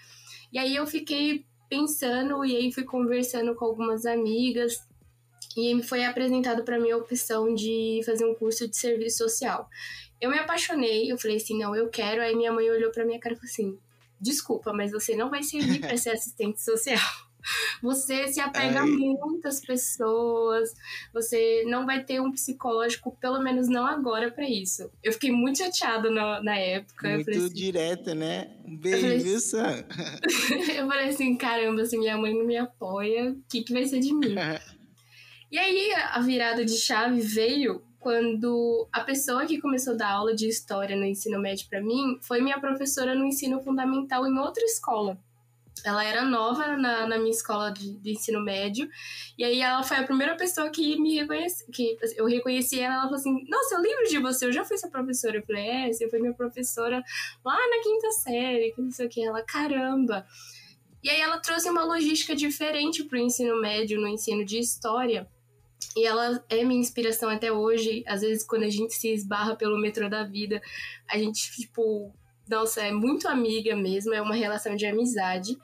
E 0.53 0.59
aí 0.59 0.75
eu 0.75 0.87
fiquei 0.87 1.45
pensando 1.69 2.45
e 2.45 2.57
aí 2.57 2.73
fui 2.73 2.85
conversando 2.85 3.55
com 3.55 3.65
algumas 3.65 4.07
amigas 4.07 4.87
e 5.57 5.83
foi 5.83 6.05
apresentado 6.05 6.65
para 6.65 6.79
mim 6.79 6.91
a 6.91 6.97
opção 6.97 7.55
de 7.55 8.01
fazer 8.05 8.25
um 8.25 8.35
curso 8.35 8.69
de 8.69 8.77
serviço 8.77 9.19
social. 9.19 9.69
Eu 10.21 10.31
me 10.31 10.39
apaixonei, 10.39 11.11
eu 11.11 11.19
falei 11.19 11.37
assim, 11.37 11.59
não, 11.59 11.75
eu 11.75 11.89
quero. 11.89 12.23
Aí 12.23 12.35
minha 12.35 12.53
mãe 12.53 12.71
olhou 12.71 12.91
para 12.91 13.05
minha 13.05 13.19
cara 13.19 13.35
e 13.35 13.39
falou 13.39 13.51
assim: 13.51 13.79
"Desculpa, 14.21 14.73
mas 14.73 14.93
você 14.93 15.15
não 15.15 15.31
vai 15.31 15.43
servir 15.43 15.81
para 15.81 15.97
ser 15.97 16.11
assistente 16.17 16.61
social. 16.63 17.26
Você 17.83 18.29
se 18.29 18.41
apega 18.41 18.81
Ai. 18.81 18.85
a 18.85 18.87
muitas 18.87 19.61
pessoas, 19.61 20.75
você 21.13 21.65
não 21.67 21.87
vai 21.87 22.05
ter 22.05 22.21
um 22.21 22.33
psicológico, 22.33 23.17
pelo 23.21 23.41
menos 23.41 23.69
não 23.69 23.87
agora, 23.87 24.31
para 24.31 24.49
isso. 24.49 24.91
Eu 25.03 25.13
fiquei 25.13 25.31
muito 25.31 25.59
chateada 25.59 26.11
na, 26.11 26.43
na 26.43 26.57
época. 26.57 27.09
Muito 27.09 27.31
assim, 27.31 27.49
direta, 27.53 28.15
né? 28.15 28.51
Um 28.65 28.77
beijo, 28.77 29.25
viu, 29.25 29.41
Sam? 29.41 29.85
eu 30.77 30.87
falei 30.89 31.09
assim: 31.09 31.37
caramba, 31.37 31.85
se 31.85 31.97
minha 31.99 32.17
mãe 32.17 32.35
não 32.35 32.47
me 32.47 32.57
apoia, 32.57 33.33
o 33.33 33.43
que, 33.49 33.63
que 33.63 33.73
vai 33.73 33.85
ser 33.85 34.01
de 34.01 34.13
mim? 34.13 34.35
E 35.49 35.59
aí 35.59 35.93
a 35.95 36.21
virada 36.21 36.65
de 36.65 36.77
chave 36.77 37.21
veio 37.21 37.81
quando 38.01 38.89
a 38.93 39.01
pessoa 39.01 39.47
que 39.47 39.61
começou 39.61 39.95
a 39.95 39.97
dar 39.97 40.11
aula 40.11 40.35
de 40.35 40.49
história 40.49 40.97
no 40.97 41.05
ensino 41.05 41.39
médio 41.39 41.69
para 41.69 41.81
mim 41.81 42.19
foi 42.21 42.41
minha 42.41 42.61
professora 42.61 43.15
no 43.15 43.25
ensino 43.25 43.61
fundamental 43.61 44.27
em 44.27 44.39
outra 44.39 44.65
escola. 44.65 45.19
Ela 45.85 46.05
era 46.05 46.25
nova 46.25 46.77
na, 46.77 47.07
na 47.07 47.19
minha 47.19 47.31
escola 47.31 47.71
de, 47.71 47.97
de, 47.99 48.13
ensino 48.13 48.43
médio, 48.43 48.89
e 49.39 49.45
aí 49.45 49.61
ela 49.61 49.83
foi 49.83 49.99
a 49.99 50.05
primeira 50.05 50.37
pessoa 50.37 50.71
que 50.71 50.99
me 50.99 51.17
reconhece, 51.17 51.71
que 51.71 51.97
eu 52.17 52.27
reconheci 52.27 52.81
ela, 52.81 52.95
ela 52.95 53.03
falou 53.03 53.17
assim, 53.17 53.45
nossa, 53.49 53.75
eu 53.75 53.81
lembro 53.81 54.09
de 54.09 54.19
você, 54.19 54.47
eu 54.47 54.53
já 54.53 54.65
fui 54.65 54.77
sua 54.79 54.91
professora. 54.91 55.37
Eu 55.37 55.47
falei, 55.47 55.69
é, 55.69 55.93
você 55.93 56.09
foi 56.09 56.19
minha 56.19 56.35
professora 56.35 57.03
lá 57.45 57.55
na 57.55 57.83
quinta 57.83 58.11
série, 58.11 58.73
que 58.73 58.81
não 58.81 58.91
sei 58.91 59.07
o 59.07 59.09
que. 59.09 59.23
Ela, 59.23 59.43
caramba! 59.43 60.27
E 61.03 61.11
aí 61.11 61.21
ela 61.21 61.39
trouxe 61.39 61.69
uma 61.71 61.85
logística 61.85 62.35
diferente 62.35 63.05
para 63.05 63.17
o 63.17 63.21
ensino 63.21 63.61
médio, 63.61 64.01
no 64.01 64.09
ensino 64.09 64.45
de 64.45 64.59
história, 64.59 65.29
e 65.97 66.05
ela 66.05 66.45
é 66.49 66.65
minha 66.65 66.81
inspiração 66.81 67.29
até 67.29 67.53
hoje. 67.53 68.03
Às 68.07 68.23
vezes, 68.23 68.45
quando 68.45 68.65
a 68.65 68.69
gente 68.69 68.95
se 68.95 69.13
esbarra 69.13 69.55
pelo 69.55 69.79
metrô 69.79 70.09
da 70.09 70.25
vida, 70.25 70.61
a 71.09 71.17
gente, 71.17 71.51
tipo, 71.61 72.13
nossa, 72.49 72.83
é 72.83 72.93
muito 72.93 73.29
amiga 73.29 73.75
mesmo, 73.75 74.15
é 74.15 74.21
uma 74.21 74.35
relação 74.35 74.77
de 74.77 74.87
amizade. 74.87 75.57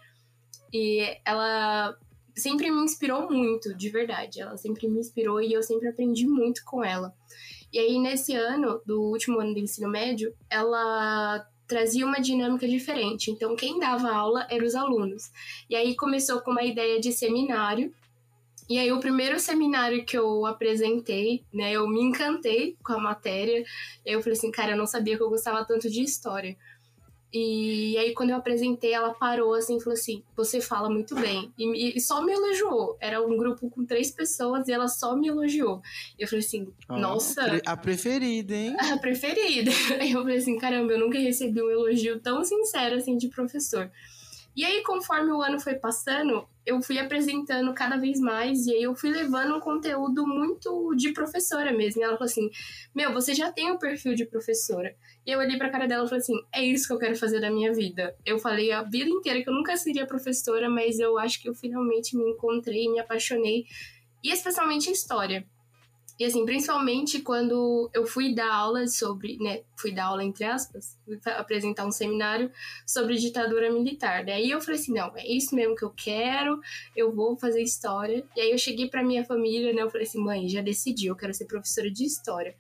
E 0.73 1.19
ela 1.25 1.97
sempre 2.35 2.71
me 2.71 2.83
inspirou 2.83 3.31
muito, 3.31 3.75
de 3.75 3.89
verdade. 3.91 4.41
Ela 4.41 4.57
sempre 4.57 4.89
me 4.89 4.99
inspirou 4.99 5.41
e 5.41 5.53
eu 5.53 5.63
sempre 5.63 5.89
aprendi 5.89 6.27
muito 6.27 6.65
com 6.65 6.85
ela. 6.85 7.15
E 7.73 7.79
aí, 7.79 7.99
nesse 7.99 8.35
ano, 8.35 8.81
do 8.85 9.01
último 9.03 9.41
ano 9.41 9.55
do 9.55 9.61
ensino 9.61 9.89
médio, 9.89 10.35
ela 10.51 11.47
trazia 11.67 12.05
uma 12.05 12.21
dinâmica 12.21 12.69
diferente. 12.69 13.31
Então, 13.31 13.57
quem 13.57 13.79
dava 13.79 14.11
aula 14.11 14.47
eram 14.51 14.67
os 14.67 14.75
alunos. 14.75 15.31
E 15.71 15.77
aí 15.77 15.97
começou 15.97 16.41
com 16.41 16.51
uma 16.51 16.63
ideia 16.63 17.01
de 17.01 17.13
seminário, 17.13 17.95
e 18.69 18.79
aí, 18.79 18.91
o 18.93 19.01
primeiro 19.01 19.39
seminário 19.39 20.05
que 20.05 20.17
eu 20.17 20.47
apresentei, 20.47 21.45
né, 21.53 21.73
eu 21.73 21.87
me 21.87 22.01
encantei 22.01 22.77
com 22.83 22.95
a 22.95 22.99
matéria. 22.99 23.63
E 24.05 24.09
aí 24.09 24.15
eu 24.15 24.23
falei 24.23 24.39
assim, 24.39 24.51
cara, 24.51 24.73
eu 24.73 24.79
não 24.79 24.87
sabia 24.87 25.17
que 25.17 25.23
eu 25.23 25.29
gostava 25.29 25.65
tanto 25.65 25.91
de 25.91 26.03
história. 26.03 26.57
E 27.33 27.97
aí, 27.97 28.13
quando 28.13 28.31
eu 28.31 28.37
apresentei, 28.37 28.93
ela 28.93 29.15
parou 29.15 29.55
assim 29.55 29.79
e 29.79 29.81
falou 29.81 29.95
assim: 29.95 30.23
Você 30.37 30.61
fala 30.61 30.91
muito 30.91 31.15
bem. 31.15 31.51
E, 31.57 31.97
e, 31.97 32.01
só 32.01 32.23
me 32.23 32.31
elogiou. 32.31 32.99
Era 33.01 33.25
um 33.25 33.39
grupo 33.39 33.71
com 33.71 33.87
três 33.87 34.11
pessoas 34.11 34.69
e 34.69 34.73
ela 34.73 34.87
só 34.87 35.17
me 35.17 35.29
elogiou. 35.29 35.81
E 36.19 36.23
eu 36.23 36.29
falei 36.29 36.45
assim: 36.45 36.71
oh, 36.91 36.99
Nossa. 36.99 37.63
A 37.65 37.75
preferida, 37.75 38.55
hein? 38.55 38.77
A 38.93 38.99
preferida. 38.99 39.71
Aí 39.99 40.13
eu 40.13 40.21
falei 40.21 40.37
assim: 40.37 40.59
Caramba, 40.59 40.93
eu 40.93 41.01
nunca 41.01 41.19
recebi 41.19 41.63
um 41.63 41.71
elogio 41.71 42.21
tão 42.21 42.45
sincero 42.45 42.97
assim 42.97 43.17
de 43.17 43.29
professor. 43.29 43.91
E 44.55 44.67
aí, 44.67 44.83
conforme 44.83 45.33
o 45.33 45.41
ano 45.41 45.59
foi 45.59 45.77
passando, 45.77 46.47
eu 46.67 46.83
fui 46.83 46.99
apresentando 46.99 47.73
cada 47.73 47.97
vez 47.97 48.21
mais, 48.21 48.67
e 48.67 48.73
aí 48.75 48.83
eu 48.83 48.95
fui 48.95 49.11
levando 49.11 49.57
um 49.57 49.61
conteúdo 49.61 50.27
muito 50.27 50.95
de 50.95 51.13
professora 51.13 51.73
mesmo. 51.73 52.03
E 52.03 52.05
ela 52.05 52.19
falou 52.19 52.31
assim: 52.31 52.51
Meu, 52.95 53.13
você 53.15 53.35
já 53.35 53.51
tem 53.51 53.71
o 53.71 53.75
um 53.75 53.79
perfil 53.79 54.15
de 54.15 54.27
professora. 54.27 54.95
E 55.27 55.31
eu 55.31 55.39
olhei 55.39 55.57
pra 55.57 55.71
cara 55.71 55.87
dela 55.87 56.05
e 56.05 56.09
falei 56.09 56.21
assim: 56.21 56.41
É 56.53 56.65
isso 56.65 56.87
que 56.87 56.93
eu 56.93 56.99
quero 56.99 57.17
fazer 57.17 57.41
da 57.41 57.51
minha 57.51 57.73
vida. 57.73 58.17
Eu 58.25 58.39
falei 58.39 58.73
a 58.73 58.83
vida 58.83 59.09
inteira 59.09 59.43
que 59.43 59.49
eu 59.49 59.55
nunca 59.55 59.77
seria 59.77 60.07
professora, 60.07 60.69
mas 60.69 60.99
eu 60.99 61.19
acho 61.19 61.41
que 61.41 61.49
eu 61.49 61.55
finalmente 61.55 62.17
me 62.17 62.25
encontrei, 62.31 62.89
me 62.89 62.99
apaixonei, 62.99 63.67
e 64.23 64.31
especialmente 64.31 64.89
em 64.89 64.93
história. 64.93 65.47
E 66.19 66.25
assim, 66.25 66.45
principalmente 66.45 67.21
quando 67.21 67.91
eu 67.93 68.07
fui 68.07 68.35
dar 68.35 68.53
aula 68.53 68.87
sobre, 68.87 69.39
né, 69.39 69.63
fui 69.77 69.93
dar 69.93 70.05
aula 70.05 70.23
entre 70.23 70.45
aspas, 70.45 70.97
apresentar 71.25 71.87
um 71.87 71.91
seminário 71.91 72.51
sobre 72.87 73.17
ditadura 73.17 73.73
militar. 73.73 74.25
Daí 74.25 74.51
eu 74.51 74.61
falei 74.61 74.79
assim, 74.79 74.93
não, 74.93 75.11
é 75.17 75.27
isso 75.27 75.55
mesmo 75.55 75.75
que 75.75 75.85
eu 75.85 75.91
quero, 75.91 76.61
eu 76.95 77.13
vou 77.13 77.37
fazer 77.37 77.63
história. 77.63 78.25
E 78.37 78.41
aí 78.41 78.51
eu 78.51 78.59
cheguei 78.59 78.89
para 78.89 79.03
minha 79.03 79.25
família, 79.25 79.73
né, 79.73 79.83
eu 79.83 79.91
falei 79.91 80.07
assim, 80.07 80.21
mãe, 80.21 80.49
já 80.49 80.61
decidi, 80.61 81.07
eu 81.07 81.17
quero 81.17 81.33
ser 81.33 81.47
professora 81.47 81.91
de 81.91 82.05
história. 82.05 82.55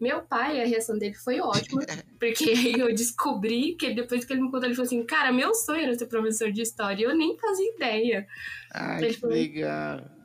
Meu 0.00 0.22
pai, 0.22 0.60
a 0.60 0.66
reação 0.66 0.98
dele 0.98 1.14
foi 1.14 1.40
ótima, 1.40 1.80
porque 2.20 2.74
eu 2.78 2.94
descobri 2.94 3.74
que 3.74 3.94
depois 3.94 4.24
que 4.24 4.32
ele 4.32 4.42
me 4.42 4.50
contou, 4.50 4.64
ele 4.66 4.74
falou 4.74 4.86
assim, 4.86 5.04
cara, 5.04 5.32
meu 5.32 5.54
sonho 5.54 5.84
era 5.84 5.94
ser 5.94 6.06
professor 6.06 6.52
de 6.52 6.62
história, 6.62 7.02
e 7.02 7.04
eu 7.04 7.16
nem 7.16 7.36
fazia 7.38 7.74
ideia. 7.74 8.26
Ai, 8.72 9.04
ele 9.04 9.14
que 9.14 9.20
falou, 9.20 9.36
legal 9.36 10.16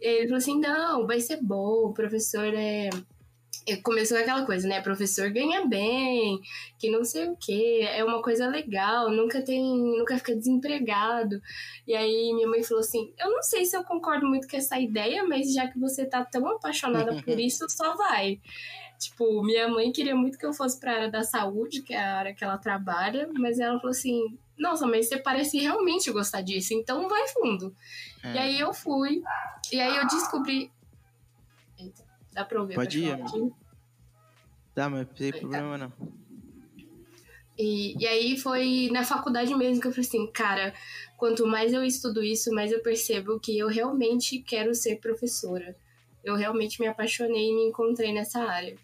ele 0.00 0.24
falou 0.24 0.38
assim: 0.38 0.58
não, 0.58 1.06
vai 1.06 1.20
ser 1.20 1.42
bom, 1.42 1.88
o 1.88 1.94
professor 1.94 2.52
é. 2.54 2.90
Começou 3.82 4.16
aquela 4.16 4.46
coisa, 4.46 4.66
né? 4.66 4.80
Professor 4.80 5.28
ganha 5.28 5.66
bem, 5.66 6.40
que 6.78 6.90
não 6.90 7.04
sei 7.04 7.28
o 7.28 7.36
que, 7.36 7.82
é 7.82 8.02
uma 8.02 8.22
coisa 8.22 8.48
legal, 8.48 9.10
nunca 9.10 9.42
tem, 9.42 9.62
nunca 9.62 10.16
fica 10.16 10.34
desempregado. 10.34 11.38
E 11.86 11.94
aí 11.94 12.32
minha 12.32 12.48
mãe 12.48 12.62
falou 12.62 12.80
assim: 12.80 13.12
Eu 13.18 13.30
não 13.30 13.42
sei 13.42 13.66
se 13.66 13.76
eu 13.76 13.84
concordo 13.84 14.26
muito 14.26 14.48
com 14.48 14.56
essa 14.56 14.80
ideia, 14.80 15.22
mas 15.24 15.52
já 15.52 15.68
que 15.68 15.78
você 15.78 16.06
tá 16.06 16.24
tão 16.24 16.48
apaixonada 16.48 17.14
por 17.22 17.38
isso, 17.38 17.66
só 17.68 17.94
vai. 17.94 18.40
Tipo, 18.98 19.42
minha 19.44 19.68
mãe 19.68 19.92
queria 19.92 20.14
muito 20.14 20.36
que 20.36 20.44
eu 20.44 20.52
fosse 20.52 20.80
para 20.80 20.90
a 20.90 20.94
área 20.96 21.10
da 21.10 21.22
saúde, 21.22 21.82
que 21.82 21.94
é 21.94 22.00
a 22.00 22.18
área 22.18 22.34
que 22.34 22.42
ela 22.42 22.58
trabalha, 22.58 23.28
mas 23.32 23.60
ela 23.60 23.78
falou 23.78 23.92
assim: 23.92 24.36
nossa, 24.58 24.86
mas 24.86 25.08
você 25.08 25.16
parece 25.18 25.58
realmente 25.58 26.10
gostar 26.10 26.40
disso, 26.40 26.74
então 26.74 27.08
vai 27.08 27.28
fundo. 27.28 27.74
É. 28.24 28.34
E 28.34 28.38
aí 28.38 28.60
eu 28.60 28.74
fui, 28.74 29.22
e 29.72 29.80
aí 29.80 29.96
eu 29.96 30.06
descobri. 30.08 30.72
Eita, 31.78 32.02
dá 32.32 32.44
pra 32.44 32.60
ouvir? 32.60 32.74
Pode 32.74 32.98
ir, 32.98 33.16
Dá, 34.74 34.88
mas 34.88 35.06
não 35.06 35.14
tem 35.14 35.32
problema 35.32 35.78
não. 35.78 35.92
E, 37.56 38.00
e 38.00 38.06
aí 38.06 38.38
foi 38.38 38.88
na 38.92 39.02
faculdade 39.04 39.52
mesmo 39.54 39.80
que 39.80 39.88
eu 39.88 39.92
falei 39.92 40.06
assim, 40.06 40.30
cara, 40.30 40.72
quanto 41.16 41.44
mais 41.46 41.72
eu 41.72 41.84
estudo 41.84 42.22
isso, 42.22 42.52
mais 42.52 42.70
eu 42.70 42.80
percebo 42.80 43.40
que 43.40 43.58
eu 43.58 43.66
realmente 43.66 44.38
quero 44.40 44.74
ser 44.74 45.00
professora. 45.00 45.76
Eu 46.22 46.36
realmente 46.36 46.80
me 46.80 46.86
apaixonei 46.86 47.50
e 47.50 47.54
me 47.54 47.62
encontrei 47.64 48.12
nessa 48.12 48.40
área. 48.40 48.76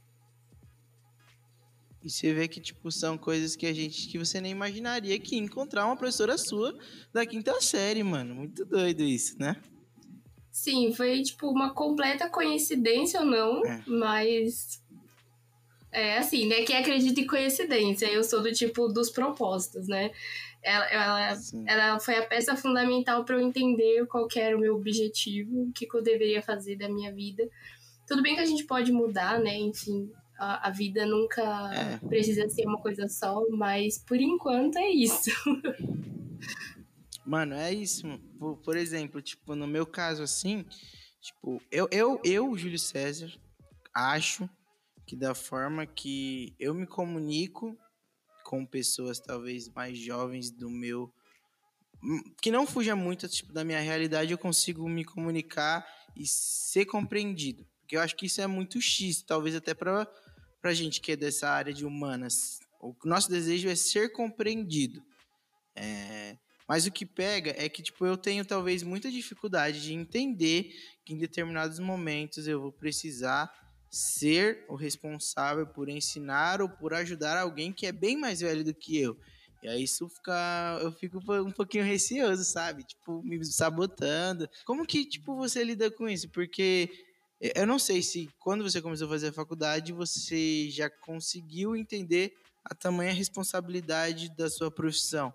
E 2.04 2.10
você 2.10 2.34
vê 2.34 2.46
que, 2.46 2.60
tipo, 2.60 2.92
são 2.92 3.16
coisas 3.16 3.56
que 3.56 3.64
a 3.64 3.72
gente, 3.72 4.08
que 4.08 4.18
você 4.18 4.38
nem 4.38 4.52
imaginaria 4.52 5.18
que 5.18 5.36
encontrar 5.36 5.86
uma 5.86 5.96
professora 5.96 6.36
sua 6.36 6.76
da 7.10 7.24
quinta 7.24 7.58
série, 7.62 8.02
mano. 8.02 8.34
Muito 8.34 8.62
doido 8.66 9.02
isso, 9.02 9.38
né? 9.38 9.56
Sim, 10.50 10.92
foi, 10.92 11.22
tipo, 11.22 11.48
uma 11.48 11.72
completa 11.72 12.28
coincidência 12.28 13.20
ou 13.20 13.26
não, 13.26 13.64
é. 13.64 13.82
mas. 13.86 14.84
É 15.90 16.18
assim, 16.18 16.46
né? 16.46 16.62
Quem 16.64 16.76
acredita 16.76 17.20
em 17.20 17.26
coincidência? 17.26 18.06
Eu 18.06 18.22
sou 18.22 18.42
do 18.42 18.52
tipo 18.52 18.88
dos 18.88 19.08
propósitos, 19.08 19.88
né? 19.88 20.10
Ela, 20.62 20.86
ela, 20.86 21.40
ela 21.66 22.00
foi 22.00 22.16
a 22.16 22.26
peça 22.26 22.56
fundamental 22.56 23.24
para 23.24 23.36
eu 23.36 23.40
entender 23.40 24.04
qual 24.06 24.28
era 24.36 24.56
o 24.56 24.60
meu 24.60 24.74
objetivo, 24.74 25.62
o 25.62 25.72
que, 25.72 25.86
que 25.86 25.96
eu 25.96 26.02
deveria 26.02 26.42
fazer 26.42 26.76
da 26.76 26.88
minha 26.88 27.12
vida. 27.12 27.48
Tudo 28.06 28.22
bem 28.22 28.34
que 28.34 28.40
a 28.40 28.46
gente 28.46 28.64
pode 28.64 28.90
mudar, 28.92 29.38
né? 29.38 29.56
Enfim, 29.56 30.10
a, 30.38 30.68
a 30.68 30.70
vida 30.70 31.06
nunca 31.06 31.42
é. 31.74 31.98
precisa 32.06 32.48
ser 32.48 32.66
uma 32.66 32.80
coisa 32.80 33.08
só, 33.08 33.42
mas 33.50 33.98
por 33.98 34.20
enquanto 34.20 34.76
é 34.76 34.88
isso. 34.88 35.30
Mano, 37.24 37.54
é 37.54 37.72
isso. 37.72 38.06
Por, 38.38 38.58
por, 38.58 38.76
exemplo, 38.76 39.22
tipo, 39.22 39.54
no 39.54 39.66
meu 39.66 39.86
caso 39.86 40.22
assim, 40.22 40.64
tipo, 41.20 41.60
eu, 41.70 41.88
eu, 41.90 42.20
eu, 42.22 42.56
Júlio 42.56 42.78
César, 42.78 43.32
acho 43.94 44.48
que 45.06 45.16
da 45.16 45.34
forma 45.34 45.86
que 45.86 46.54
eu 46.58 46.74
me 46.74 46.86
comunico 46.86 47.76
com 48.44 48.66
pessoas 48.66 49.18
talvez 49.20 49.68
mais 49.68 49.98
jovens 49.98 50.50
do 50.50 50.68
meu 50.68 51.12
hum, 52.02 52.22
que 52.42 52.50
não 52.50 52.66
fuja 52.66 52.94
muito 52.94 53.26
tipo 53.28 53.52
da 53.52 53.64
minha 53.64 53.80
realidade, 53.80 54.32
eu 54.32 54.38
consigo 54.38 54.86
me 54.88 55.04
comunicar 55.04 55.86
e 56.16 56.26
ser 56.26 56.84
compreendido. 56.84 57.66
Porque 57.80 57.96
eu 57.96 58.00
acho 58.00 58.16
que 58.16 58.26
isso 58.26 58.40
é 58.40 58.46
muito 58.46 58.80
X, 58.80 59.22
talvez 59.22 59.54
até 59.54 59.74
para 59.74 60.06
pra 60.64 60.72
gente 60.72 60.98
que 60.98 61.12
é 61.12 61.16
dessa 61.16 61.46
área 61.50 61.74
de 61.74 61.84
humanas. 61.84 62.58
O 62.80 62.96
nosso 63.04 63.28
desejo 63.28 63.68
é 63.68 63.74
ser 63.74 64.12
compreendido. 64.12 65.04
É, 65.76 66.38
mas 66.66 66.86
o 66.86 66.90
que 66.90 67.04
pega 67.04 67.54
é 67.58 67.68
que, 67.68 67.82
tipo, 67.82 68.06
eu 68.06 68.16
tenho 68.16 68.46
talvez 68.46 68.82
muita 68.82 69.10
dificuldade 69.10 69.82
de 69.82 69.92
entender 69.92 70.72
que 71.04 71.12
em 71.12 71.18
determinados 71.18 71.78
momentos 71.78 72.48
eu 72.48 72.62
vou 72.62 72.72
precisar 72.72 73.52
ser 73.90 74.64
o 74.66 74.74
responsável 74.74 75.66
por 75.66 75.90
ensinar 75.90 76.62
ou 76.62 76.68
por 76.70 76.94
ajudar 76.94 77.36
alguém 77.36 77.70
que 77.70 77.84
é 77.84 77.92
bem 77.92 78.16
mais 78.16 78.40
velho 78.40 78.64
do 78.64 78.72
que 78.72 78.98
eu. 78.98 79.18
E 79.62 79.68
aí 79.68 79.82
isso 79.82 80.08
fica. 80.08 80.78
Eu 80.80 80.92
fico 80.92 81.18
um 81.42 81.52
pouquinho 81.52 81.84
receoso, 81.84 82.42
sabe? 82.42 82.84
Tipo, 82.84 83.22
me 83.22 83.44
sabotando. 83.44 84.48
Como 84.64 84.86
que, 84.86 85.04
tipo, 85.04 85.36
você 85.36 85.62
lida 85.62 85.90
com 85.90 86.08
isso? 86.08 86.30
Porque 86.30 86.88
eu 87.54 87.66
não 87.66 87.78
sei 87.78 88.02
se 88.02 88.30
quando 88.38 88.64
você 88.64 88.80
começou 88.80 89.06
a 89.06 89.10
fazer 89.10 89.28
a 89.28 89.32
faculdade 89.32 89.92
você 89.92 90.70
já 90.70 90.88
conseguiu 90.88 91.76
entender 91.76 92.32
a 92.64 92.74
tamanha 92.74 93.12
responsabilidade 93.12 94.34
da 94.34 94.48
sua 94.48 94.70
profissão. 94.70 95.34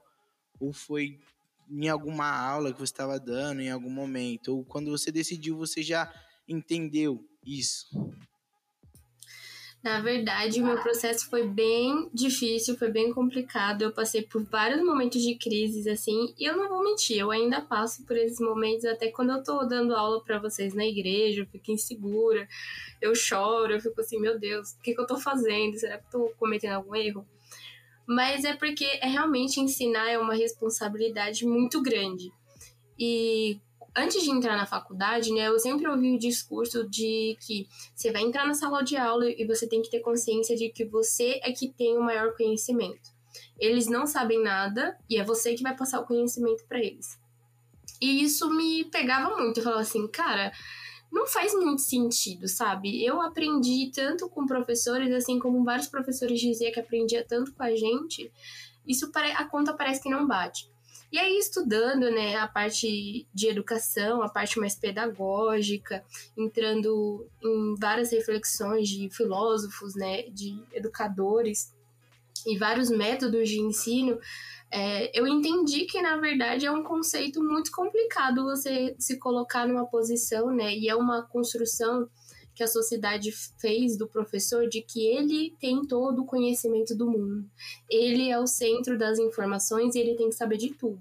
Ou 0.60 0.74
foi 0.74 1.20
em 1.70 1.88
alguma 1.88 2.28
aula 2.28 2.74
que 2.74 2.80
você 2.80 2.92
estava 2.92 3.20
dando, 3.20 3.62
em 3.62 3.70
algum 3.70 3.92
momento. 3.92 4.56
Ou 4.56 4.66
quando 4.66 4.90
você 4.90 5.12
decidiu, 5.12 5.56
você 5.56 5.84
já 5.84 6.12
entendeu 6.48 7.24
isso. 7.46 7.88
Na 9.82 10.02
verdade, 10.02 10.62
o 10.62 10.66
meu 10.66 10.78
processo 10.82 11.30
foi 11.30 11.48
bem 11.48 12.10
difícil, 12.14 12.78
foi 12.78 12.92
bem 12.92 13.14
complicado. 13.14 13.82
Eu 13.82 13.94
passei 13.94 14.22
por 14.22 14.44
vários 14.44 14.84
momentos 14.84 15.22
de 15.22 15.36
crises, 15.36 15.88
assim, 15.88 16.34
e 16.38 16.44
eu 16.44 16.58
não 16.58 16.68
vou 16.68 16.84
mentir, 16.84 17.18
eu 17.18 17.32
ainda 17.32 17.62
passo 17.62 18.06
por 18.06 18.18
esses 18.18 18.42
momentos, 18.42 18.84
até 18.84 19.10
quando 19.10 19.32
eu 19.32 19.42
tô 19.42 19.64
dando 19.64 19.96
aula 19.96 20.22
para 20.22 20.38
vocês 20.38 20.74
na 20.74 20.86
igreja, 20.86 21.44
eu 21.44 21.46
fico 21.46 21.72
insegura, 21.72 22.46
eu 23.02 23.16
choro, 23.16 23.74
eu 23.74 23.80
fico 23.80 24.02
assim, 24.02 24.20
meu 24.20 24.38
Deus, 24.38 24.72
o 24.72 24.82
que, 24.82 24.94
que 24.94 25.00
eu 25.00 25.08
tô 25.08 25.18
fazendo? 25.18 25.80
Será 25.80 25.98
que 25.98 26.06
eu 26.08 26.12
tô 26.12 26.30
cometendo 26.38 26.74
algum 26.74 26.94
erro? 26.94 27.26
Mas 28.06 28.44
é 28.44 28.56
porque 28.56 28.86
é 29.02 29.08
realmente 29.08 29.62
ensinar 29.62 30.10
é 30.10 30.18
uma 30.18 30.34
responsabilidade 30.34 31.46
muito 31.46 31.82
grande. 31.82 32.34
E 32.98 33.58
antes 34.00 34.24
de 34.24 34.32
entrar 34.32 34.58
na 34.58 34.66
faculdade, 34.66 35.32
né, 35.32 35.48
eu 35.48 35.60
sempre 35.60 35.88
ouvi 35.88 36.16
o 36.16 36.20
discurso 36.20 36.88
de 36.90 37.38
que 37.42 37.68
você 37.96 38.12
vai 38.12 38.22
entrar 38.22 38.46
na 38.48 38.54
sala 38.54 38.82
de 38.84 38.98
aula 38.98 39.30
e 39.30 39.46
você 39.46 39.68
tem 39.68 39.82
que 39.82 39.90
ter 39.92 40.00
consciência 40.00 40.56
de 40.56 40.70
que 40.70 40.86
você 40.86 41.40
é 41.44 41.52
que 41.52 41.70
tem 41.70 41.98
o 41.98 42.04
maior 42.04 42.36
conhecimento. 42.36 43.12
Eles 43.60 43.88
não 43.88 44.08
sabem 44.08 44.42
nada 44.42 44.98
e 45.10 45.18
é 45.18 45.24
você 45.24 45.54
que 45.54 45.64
vai 45.64 45.76
passar 45.76 46.00
o 46.00 46.06
conhecimento 46.06 46.66
para 46.68 46.80
eles. 46.80 47.20
E 48.02 48.24
isso 48.24 48.50
me 48.50 48.86
pegava 48.86 49.38
muito. 49.38 49.60
Eu 49.60 49.64
falava 49.64 49.82
assim, 49.82 50.08
cara, 50.08 50.52
não 51.12 51.28
faz 51.28 51.54
muito 51.54 51.82
sentido, 51.82 52.48
sabe? 52.48 53.04
Eu 53.04 53.22
aprendi 53.22 53.92
tanto 53.94 54.30
com 54.30 54.46
professores, 54.46 55.14
assim 55.14 55.40
como 55.40 55.64
vários 55.64 55.88
professores 55.88 56.40
diziam 56.40 56.72
que 56.72 56.80
aprendia 56.80 57.26
tanto 57.28 57.54
com 57.54 57.64
a 57.64 57.76
gente. 57.76 58.32
Isso 58.88 59.12
a 59.14 59.46
conta 59.46 59.74
parece 59.74 60.02
que 60.02 60.10
não 60.10 60.26
bate. 60.26 60.70
E 61.12 61.18
aí, 61.18 61.40
estudando 61.40 62.12
né, 62.12 62.36
a 62.36 62.48
parte 62.48 63.28
de 63.34 63.48
educação, 63.48 64.22
a 64.22 64.30
parte 64.30 64.60
mais 64.60 64.76
pedagógica, 64.76 66.04
entrando 66.38 67.28
em 67.44 67.76
várias 67.76 68.12
reflexões 68.12 68.88
de 68.88 69.10
filósofos, 69.10 69.96
né, 69.96 70.24
de 70.30 70.62
educadores 70.72 71.74
e 72.46 72.58
vários 72.58 72.92
métodos 72.92 73.50
de 73.50 73.60
ensino, 73.60 74.20
é, 74.72 75.20
eu 75.20 75.26
entendi 75.26 75.86
que, 75.86 76.00
na 76.00 76.18
verdade, 76.18 76.68
é 76.68 76.72
um 76.72 76.84
conceito 76.84 77.42
muito 77.44 77.72
complicado 77.72 78.44
você 78.44 78.96
se 79.00 79.18
colocar 79.18 79.68
numa 79.68 79.88
posição, 79.88 80.52
né, 80.52 80.76
e 80.76 80.88
é 80.88 80.96
uma 80.96 81.24
construção 81.24 82.08
que 82.60 82.64
a 82.64 82.68
sociedade 82.68 83.32
fez 83.32 83.96
do 83.96 84.06
professor 84.06 84.68
de 84.68 84.82
que 84.82 85.08
ele 85.08 85.56
tem 85.62 85.82
todo 85.86 86.24
o 86.24 86.26
conhecimento 86.26 86.94
do 86.94 87.10
mundo. 87.10 87.50
Ele 87.90 88.30
é 88.30 88.38
o 88.38 88.46
centro 88.46 88.98
das 88.98 89.18
informações 89.18 89.96
e 89.96 90.00
ele 90.00 90.16
tem 90.16 90.28
que 90.28 90.36
saber 90.36 90.58
de 90.58 90.74
tudo. 90.74 91.00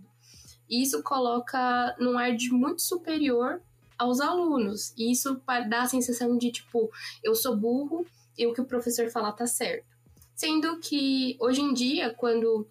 E 0.70 0.80
isso 0.80 1.02
coloca 1.02 1.96
num 1.98 2.16
ar 2.16 2.32
de 2.36 2.52
muito 2.52 2.80
superior 2.80 3.60
aos 3.98 4.20
alunos. 4.20 4.94
E 4.96 5.10
isso 5.10 5.42
dá 5.68 5.82
a 5.82 5.88
sensação 5.88 6.38
de 6.38 6.52
tipo, 6.52 6.88
eu 7.24 7.34
sou 7.34 7.56
burro 7.56 8.06
e 8.38 8.46
o 8.46 8.54
que 8.54 8.60
o 8.60 8.64
professor 8.64 9.10
falar 9.10 9.32
tá 9.32 9.48
certo. 9.48 9.84
Sendo 10.36 10.78
que 10.78 11.36
hoje 11.40 11.60
em 11.60 11.74
dia, 11.74 12.14
quando 12.14 12.68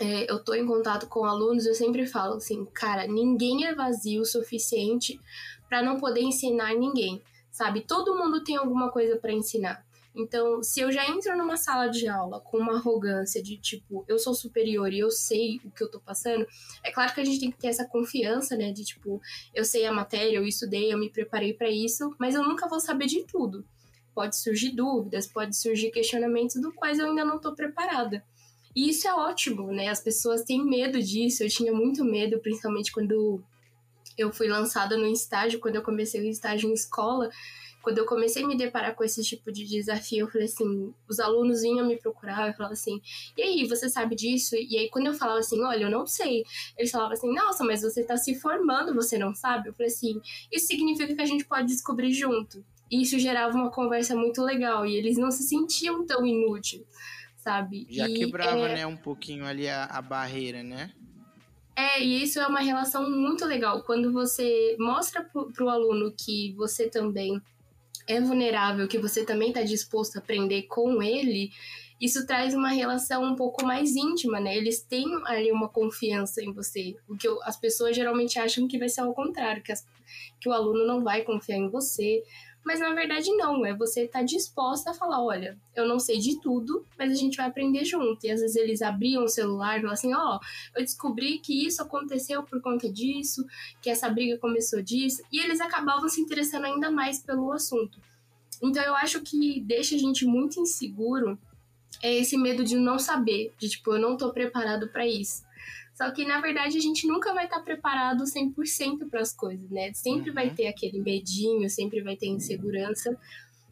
é, 0.00 0.28
eu 0.28 0.42
tô 0.42 0.52
em 0.52 0.66
contato 0.66 1.06
com 1.06 1.24
alunos, 1.24 1.64
eu 1.64 1.76
sempre 1.76 2.08
falo 2.08 2.38
assim, 2.38 2.64
cara, 2.74 3.06
ninguém 3.06 3.66
é 3.66 3.72
vazio 3.72 4.22
o 4.22 4.26
suficiente 4.26 5.20
para 5.68 5.80
não 5.80 6.00
poder 6.00 6.22
ensinar 6.22 6.74
ninguém, 6.74 7.22
sabe? 7.56 7.80
Todo 7.80 8.14
mundo 8.14 8.44
tem 8.44 8.54
alguma 8.54 8.90
coisa 8.90 9.16
para 9.16 9.32
ensinar. 9.32 9.82
Então, 10.14 10.62
se 10.62 10.80
eu 10.80 10.92
já 10.92 11.08
entro 11.08 11.36
numa 11.36 11.56
sala 11.56 11.88
de 11.88 12.06
aula 12.06 12.38
com 12.40 12.58
uma 12.58 12.74
arrogância 12.74 13.42
de 13.42 13.56
tipo, 13.56 14.04
eu 14.06 14.18
sou 14.18 14.34
superior 14.34 14.92
e 14.92 14.98
eu 14.98 15.10
sei 15.10 15.58
o 15.64 15.70
que 15.70 15.82
eu 15.82 15.90
tô 15.90 15.98
passando, 15.98 16.46
é 16.84 16.90
claro 16.90 17.14
que 17.14 17.20
a 17.20 17.24
gente 17.24 17.40
tem 17.40 17.50
que 17.50 17.56
ter 17.56 17.68
essa 17.68 17.86
confiança, 17.86 18.56
né? 18.56 18.72
De 18.72 18.84
tipo, 18.84 19.20
eu 19.54 19.64
sei 19.64 19.86
a 19.86 19.92
matéria, 19.92 20.36
eu 20.36 20.46
estudei, 20.46 20.92
eu 20.92 20.98
me 20.98 21.08
preparei 21.08 21.54
para 21.54 21.70
isso, 21.70 22.14
mas 22.18 22.34
eu 22.34 22.42
nunca 22.42 22.68
vou 22.68 22.78
saber 22.78 23.06
de 23.06 23.24
tudo. 23.24 23.64
Pode 24.14 24.36
surgir 24.36 24.70
dúvidas, 24.70 25.26
pode 25.26 25.56
surgir 25.56 25.90
questionamentos 25.90 26.60
do 26.60 26.72
quais 26.72 26.98
eu 26.98 27.08
ainda 27.08 27.24
não 27.24 27.38
tô 27.38 27.54
preparada. 27.54 28.22
E 28.74 28.90
isso 28.90 29.08
é 29.08 29.14
ótimo, 29.14 29.72
né? 29.72 29.88
As 29.88 30.00
pessoas 30.00 30.42
têm 30.42 30.62
medo 30.62 31.02
disso. 31.02 31.42
Eu 31.42 31.48
tinha 31.48 31.72
muito 31.72 32.04
medo, 32.04 32.38
principalmente 32.38 32.92
quando 32.92 33.42
eu 34.16 34.32
fui 34.32 34.48
lançada 34.48 34.96
no 34.96 35.06
estágio, 35.06 35.60
quando 35.60 35.76
eu 35.76 35.82
comecei 35.82 36.20
o 36.20 36.30
estágio 36.30 36.68
em 36.68 36.72
escola 36.72 37.30
quando 37.86 37.98
eu 37.98 38.04
comecei 38.04 38.42
a 38.42 38.46
me 38.48 38.56
deparar 38.56 38.96
com 38.96 39.04
esse 39.04 39.22
tipo 39.22 39.52
de 39.52 39.64
desafio, 39.64 40.24
eu 40.24 40.28
falei 40.28 40.48
assim, 40.48 40.92
os 41.08 41.20
alunos 41.20 41.62
vinham 41.62 41.86
me 41.86 41.96
procurar 41.96 42.50
e 42.50 42.52
falavam 42.52 42.72
assim, 42.72 43.00
e 43.36 43.42
aí, 43.42 43.68
você 43.68 43.88
sabe 43.88 44.16
disso? 44.16 44.56
E 44.56 44.76
aí, 44.76 44.90
quando 44.90 45.06
eu 45.06 45.14
falava 45.14 45.38
assim, 45.38 45.62
olha, 45.62 45.84
eu 45.84 45.90
não 45.90 46.04
sei, 46.04 46.44
eles 46.76 46.90
falavam 46.90 47.12
assim, 47.12 47.32
nossa, 47.32 47.62
mas 47.62 47.82
você 47.82 48.00
está 48.00 48.16
se 48.16 48.34
formando, 48.34 48.92
você 48.92 49.16
não 49.16 49.32
sabe? 49.32 49.68
Eu 49.68 49.72
falei 49.72 49.86
assim, 49.86 50.20
isso 50.50 50.66
significa 50.66 51.14
que 51.14 51.22
a 51.22 51.26
gente 51.26 51.44
pode 51.44 51.68
descobrir 51.68 52.12
junto. 52.12 52.64
E 52.90 53.02
isso 53.02 53.20
gerava 53.20 53.56
uma 53.56 53.70
conversa 53.70 54.16
muito 54.16 54.42
legal, 54.42 54.84
e 54.84 54.96
eles 54.96 55.16
não 55.16 55.30
se 55.30 55.44
sentiam 55.44 56.04
tão 56.04 56.26
inúteis, 56.26 56.82
sabe? 57.36 57.86
Já 57.88 58.08
e, 58.08 58.14
quebrava, 58.14 58.68
é... 58.68 58.74
né, 58.78 58.86
um 58.88 58.96
pouquinho 58.96 59.46
ali 59.46 59.68
a, 59.68 59.84
a 59.84 60.02
barreira, 60.02 60.60
né? 60.64 60.90
É, 61.76 62.02
e 62.02 62.22
isso 62.22 62.40
é 62.40 62.46
uma 62.46 62.60
relação 62.60 63.08
muito 63.10 63.44
legal. 63.44 63.82
Quando 63.82 64.10
você 64.10 64.74
mostra 64.78 65.22
para 65.22 65.64
o 65.64 65.68
aluno 65.68 66.10
que 66.16 66.54
você 66.54 66.88
também 66.88 67.40
é 68.06 68.18
vulnerável, 68.18 68.88
que 68.88 68.98
você 68.98 69.26
também 69.26 69.48
está 69.48 69.62
disposto 69.62 70.16
a 70.16 70.20
aprender 70.20 70.62
com 70.62 71.02
ele, 71.02 71.50
isso 72.00 72.26
traz 72.26 72.54
uma 72.54 72.70
relação 72.70 73.22
um 73.24 73.34
pouco 73.34 73.64
mais 73.64 73.94
íntima, 73.94 74.40
né? 74.40 74.56
Eles 74.56 74.80
têm 74.80 75.06
ali 75.26 75.52
uma 75.52 75.68
confiança 75.68 76.42
em 76.42 76.52
você. 76.52 76.96
O 77.06 77.14
que 77.14 77.28
as 77.42 77.58
pessoas 77.58 77.94
geralmente 77.94 78.38
acham 78.38 78.66
que 78.66 78.78
vai 78.78 78.88
ser 78.88 79.02
ao 79.02 79.12
contrário, 79.12 79.62
que, 79.62 79.72
as, 79.72 79.86
que 80.40 80.48
o 80.48 80.52
aluno 80.52 80.86
não 80.86 81.04
vai 81.04 81.22
confiar 81.22 81.58
em 81.58 81.68
você, 81.68 82.22
mas 82.66 82.80
na 82.80 82.92
verdade 82.92 83.30
não, 83.36 83.64
é 83.64 83.72
você 83.72 84.02
estar 84.02 84.18
tá 84.18 84.24
disposta 84.24 84.90
a 84.90 84.94
falar, 84.94 85.22
olha, 85.22 85.56
eu 85.72 85.86
não 85.86 86.00
sei 86.00 86.18
de 86.18 86.40
tudo, 86.40 86.84
mas 86.98 87.12
a 87.12 87.14
gente 87.14 87.36
vai 87.36 87.46
aprender 87.46 87.84
junto. 87.84 88.26
E 88.26 88.30
às 88.30 88.40
vezes 88.40 88.56
eles 88.56 88.82
abriam 88.82 89.22
o 89.22 89.28
celular 89.28 89.78
e 89.78 89.82
falavam 89.82 89.92
assim, 89.92 90.12
ó, 90.12 90.36
oh, 90.36 90.40
eu 90.76 90.82
descobri 90.82 91.38
que 91.38 91.64
isso 91.64 91.80
aconteceu 91.80 92.42
por 92.42 92.60
conta 92.60 92.92
disso, 92.92 93.46
que 93.80 93.88
essa 93.88 94.08
briga 94.10 94.36
começou 94.38 94.82
disso, 94.82 95.22
e 95.30 95.38
eles 95.38 95.60
acabavam 95.60 96.08
se 96.08 96.20
interessando 96.20 96.64
ainda 96.64 96.90
mais 96.90 97.20
pelo 97.20 97.52
assunto. 97.52 98.00
Então 98.60 98.82
eu 98.82 98.96
acho 98.96 99.20
que 99.20 99.60
deixa 99.60 99.94
a 99.94 99.98
gente 99.98 100.26
muito 100.26 100.58
inseguro 100.58 101.38
é 102.02 102.12
esse 102.16 102.36
medo 102.36 102.64
de 102.64 102.76
não 102.76 102.98
saber, 102.98 103.54
de 103.58 103.68
tipo, 103.68 103.92
eu 103.92 104.00
não 104.00 104.16
tô 104.16 104.32
preparado 104.32 104.88
para 104.88 105.06
isso. 105.06 105.45
Só 105.96 106.10
que, 106.10 106.26
na 106.26 106.42
verdade, 106.42 106.76
a 106.76 106.80
gente 106.80 107.06
nunca 107.06 107.32
vai 107.32 107.46
estar 107.46 107.56
tá 107.56 107.62
preparado 107.62 108.22
100% 108.24 109.08
para 109.08 109.22
as 109.22 109.32
coisas, 109.32 109.70
né? 109.70 109.94
Sempre 109.94 110.28
uhum. 110.28 110.34
vai 110.34 110.50
ter 110.50 110.66
aquele 110.66 111.00
medinho, 111.00 111.70
sempre 111.70 112.02
vai 112.02 112.14
ter 112.14 112.26
insegurança. 112.26 113.18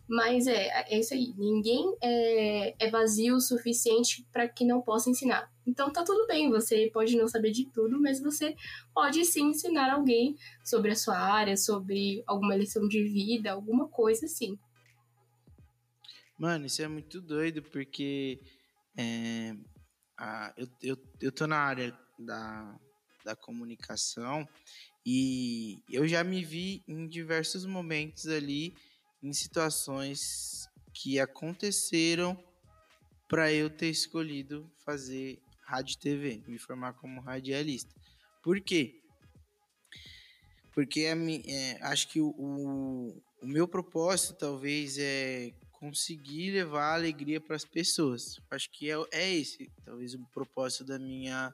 Mas 0.09 0.47
é, 0.47 0.91
é 0.91 0.99
isso 0.99 1.13
aí. 1.13 1.35
Ninguém 1.37 1.95
é, 2.03 2.87
é 2.87 2.91
vazio 2.91 3.37
o 3.37 3.41
suficiente 3.41 4.27
para 4.33 4.49
que 4.49 4.65
não 4.65 4.81
possa 4.81 5.11
ensinar. 5.11 5.53
Então 5.67 5.93
tá 5.93 6.03
tudo 6.03 6.27
bem, 6.27 6.51
você 6.51 6.91
pode 6.93 7.15
não 7.15 7.29
saber 7.29 7.51
de 7.51 7.67
tudo, 7.67 8.01
mas 8.01 8.21
você 8.21 8.57
pode 8.95 9.23
sim 9.27 9.51
ensinar 9.51 9.93
alguém 9.93 10.35
sobre 10.65 10.93
a 10.93 10.97
sua 10.97 11.19
área, 11.19 11.57
sobre 11.59 12.23
alguma 12.27 12.57
lição 12.57 12.89
de 12.89 13.03
vida, 13.05 13.53
alguma 13.53 13.87
coisa 13.89 14.25
assim. 14.25 14.59
Mano, 16.39 16.65
isso 16.67 16.83
é 16.83 16.89
muito 16.89 17.21
doido, 17.21 17.63
porque 17.63 18.41
é, 18.97 19.55
a, 20.17 20.55
eu, 20.57 20.69
eu, 20.83 20.97
eu 21.21 21.33
tô 21.33 21.47
na 21.47 21.59
área 21.59 22.04
da, 22.19 22.79
da 23.25 23.37
comunicação 23.37 24.49
e 25.07 25.83
eu 25.91 26.09
já 26.09 26.25
me 26.25 26.43
vi 26.43 26.83
em 26.89 27.07
diversos 27.07 27.67
momentos 27.67 28.27
ali 28.27 28.75
em 29.23 29.33
situações 29.33 30.69
que 30.93 31.21
aconteceram 31.21 32.43
para 33.29 33.53
eu 33.53 33.69
ter 33.69 33.89
escolhido 33.89 34.71
fazer 34.85 35.39
rádio 35.63 35.95
e 35.95 35.99
TV, 35.99 36.43
me 36.47 36.59
formar 36.59 36.93
como 36.95 37.21
radialista. 37.21 37.95
Por 38.43 38.61
quê? 38.61 39.01
Porque 40.73 41.03
é, 41.03 41.79
acho 41.83 42.09
que 42.09 42.21
o, 42.21 42.29
o, 42.37 43.23
o, 43.43 43.47
meu 43.47 43.67
propósito 43.67 44.35
talvez 44.35 44.99
é 44.99 45.53
conseguir 45.73 46.51
levar 46.51 46.95
alegria 46.95 47.41
para 47.41 47.57
as 47.57 47.65
pessoas. 47.65 48.41
Acho 48.51 48.71
que 48.71 48.91
é, 48.91 48.97
é 49.13 49.35
esse, 49.35 49.71
talvez, 49.85 50.15
o 50.15 50.25
propósito 50.33 50.85
da 50.85 50.99
minha 50.99 51.53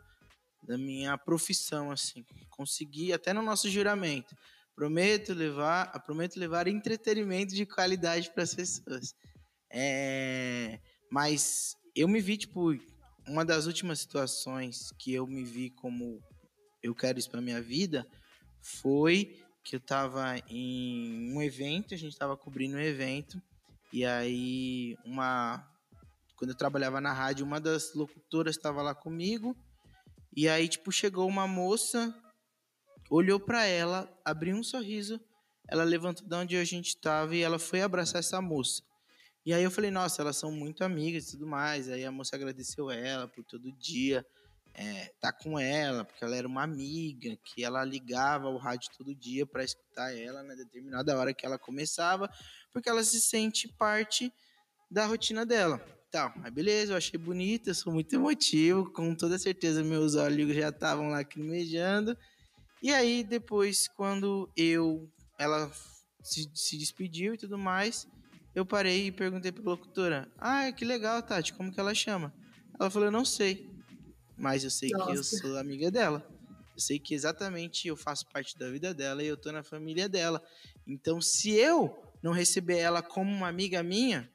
da 0.63 0.77
minha 0.77 1.17
profissão, 1.19 1.91
assim. 1.91 2.25
Conseguir, 2.49 3.13
até 3.13 3.33
no 3.33 3.43
nosso 3.43 3.69
juramento, 3.69 4.35
prometo 4.75 5.33
levar, 5.33 5.87
prometo 6.05 6.39
levar 6.39 6.67
entretenimento 6.69 7.55
de 7.55 7.67
qualidade 7.67 8.31
para 8.31 8.43
as 8.43 8.55
pessoas. 8.55 9.15
É, 9.73 10.81
mas 11.11 11.77
eu 11.95 12.09
me 12.09 12.21
vi, 12.21 12.37
tipo, 12.37 12.73
uma 13.27 13.45
das 13.45 13.67
últimas 13.67 14.01
situações 14.01 14.91
que 14.99 15.13
eu 15.13 15.27
me 15.27 15.45
vi 15.45 15.71
como 15.71 16.21
eu 16.83 16.95
quero 16.95 17.19
isso 17.19 17.31
para 17.31 17.41
minha 17.41 17.61
vida 17.61 18.07
foi 18.61 19.39
que 19.63 19.77
eu 19.77 19.81
tava 19.81 20.39
em 20.49 21.33
um 21.33 21.43
evento, 21.43 21.95
a 21.95 21.97
gente 21.97 22.17
tava 22.17 22.37
cobrindo 22.37 22.77
um 22.77 22.81
evento, 22.81 23.41
e 23.93 24.05
aí 24.05 24.97
uma 25.05 25.67
quando 26.37 26.53
eu 26.53 26.57
trabalhava 26.57 27.03
na 27.03 27.13
rádio, 27.13 27.45
uma 27.45 27.61
das 27.61 27.93
locutoras 27.93 28.57
estava 28.57 28.81
lá 28.81 28.95
comigo, 28.95 29.55
e 30.35 30.49
aí, 30.49 30.69
tipo, 30.69 30.93
chegou 30.93 31.29
uma 31.29 31.47
moça, 31.47 32.15
olhou 33.11 33.41
para 33.41 33.65
ela, 33.65 34.13
abriu 34.25 34.57
um 34.57 34.63
sorriso, 34.63 35.21
ela 35.69 35.85
levantou 35.85 36.27
de 36.27 36.35
onde 36.35 36.57
a 36.57 36.65
gente 36.65 36.89
estava 36.89 37.35
e 37.35 37.43
ela 37.43 37.59
foi 37.59 37.83
abraçar 37.83 38.21
essa 38.21 38.41
moça. 38.41 38.83
E 39.45 39.55
aí 39.55 39.63
eu 39.63 39.71
falei, 39.71 39.91
nossa, 39.91 40.23
elas 40.23 40.37
são 40.37 40.53
muito 40.53 40.85
amigas 40.85 41.29
e 41.29 41.31
tudo 41.33 41.47
mais. 41.47 41.89
Aí 41.89 42.05
a 42.05 42.13
moça 42.13 42.37
agradeceu 42.37 42.91
ela 42.91 43.27
por 43.27 43.45
todo 43.45 43.73
dia 43.73 44.25
é, 44.75 45.13
tá 45.21 45.33
com 45.33 45.59
ela, 45.59 46.05
porque 46.05 46.25
ela 46.25 46.37
era 46.37 46.47
uma 46.47 46.63
amiga, 46.63 47.37
que 47.45 47.65
ela 47.65 47.85
ligava 47.85 48.49
o 48.49 48.57
rádio 48.57 48.91
todo 48.97 49.15
dia 49.15 49.47
para 49.47 49.65
escutar 49.65 50.17
ela 50.17 50.43
na 50.43 50.55
determinada 50.55 51.17
hora 51.19 51.35
que 51.35 51.45
ela 51.45 51.59
começava, 51.59 52.31
porque 52.73 52.89
ela 52.89 53.03
se 53.03 53.21
sente 53.21 53.69
parte 53.69 54.33
da 54.91 55.07
rotina 55.07 55.45
dela. 55.45 55.85
Tá, 56.11 56.35
mas 56.37 56.53
beleza, 56.53 56.93
eu 56.93 56.97
achei 56.97 57.19
bonita, 57.19 57.71
eu 57.71 57.75
sou 57.75 57.93
muito 57.93 58.13
emotivo, 58.13 58.91
com 58.93 59.15
toda 59.15 59.39
certeza 59.39 59.85
meus 59.85 60.17
olhos 60.17 60.53
já 60.57 60.71
estavam 60.71 61.09
lacrimejando. 61.09 62.17
E 62.83 62.93
aí, 62.93 63.23
depois, 63.23 63.87
quando 63.87 64.51
eu 64.57 65.09
ela 65.39 65.71
se, 66.23 66.51
se 66.55 66.77
despediu 66.77 67.35
e 67.35 67.39
tudo 67.39 67.57
mais, 67.57 68.09
eu 68.55 68.67
parei 68.67 69.07
e 69.07 69.13
perguntei 69.13 69.53
pra 69.53 69.63
locutora: 69.63 70.29
Ah, 70.37 70.73
que 70.73 70.85
legal, 70.85 71.23
Tati, 71.23 71.53
como 71.55 71.73
que 71.73 71.79
ela 71.79 71.95
chama? 71.95 72.35
Ela 72.79 72.91
falou: 72.91 73.07
Eu 73.07 73.13
não 73.13 73.25
sei, 73.25 73.71
mas 74.37 74.65
eu 74.65 74.71
sei 74.71 74.91
Nossa. 74.91 75.13
que 75.13 75.17
eu 75.17 75.23
sou 75.23 75.59
amiga 75.59 75.93
dela. 75.93 76.27
Eu 76.75 76.81
sei 76.81 76.99
que 76.99 77.15
exatamente 77.15 77.87
eu 77.87 77.97
faço 77.97 78.27
parte 78.29 78.59
da 78.59 78.69
vida 78.69 78.93
dela 78.93 79.23
e 79.23 79.27
eu 79.27 79.37
tô 79.37 79.53
na 79.53 79.63
família 79.63 80.09
dela. 80.09 80.43
Então, 80.87 81.21
se 81.21 81.51
eu 81.51 82.03
não 82.23 82.33
receber 82.33 82.79
ela 82.79 83.01
como 83.01 83.31
uma 83.31 83.49
amiga 83.49 83.83
minha, 83.83 84.31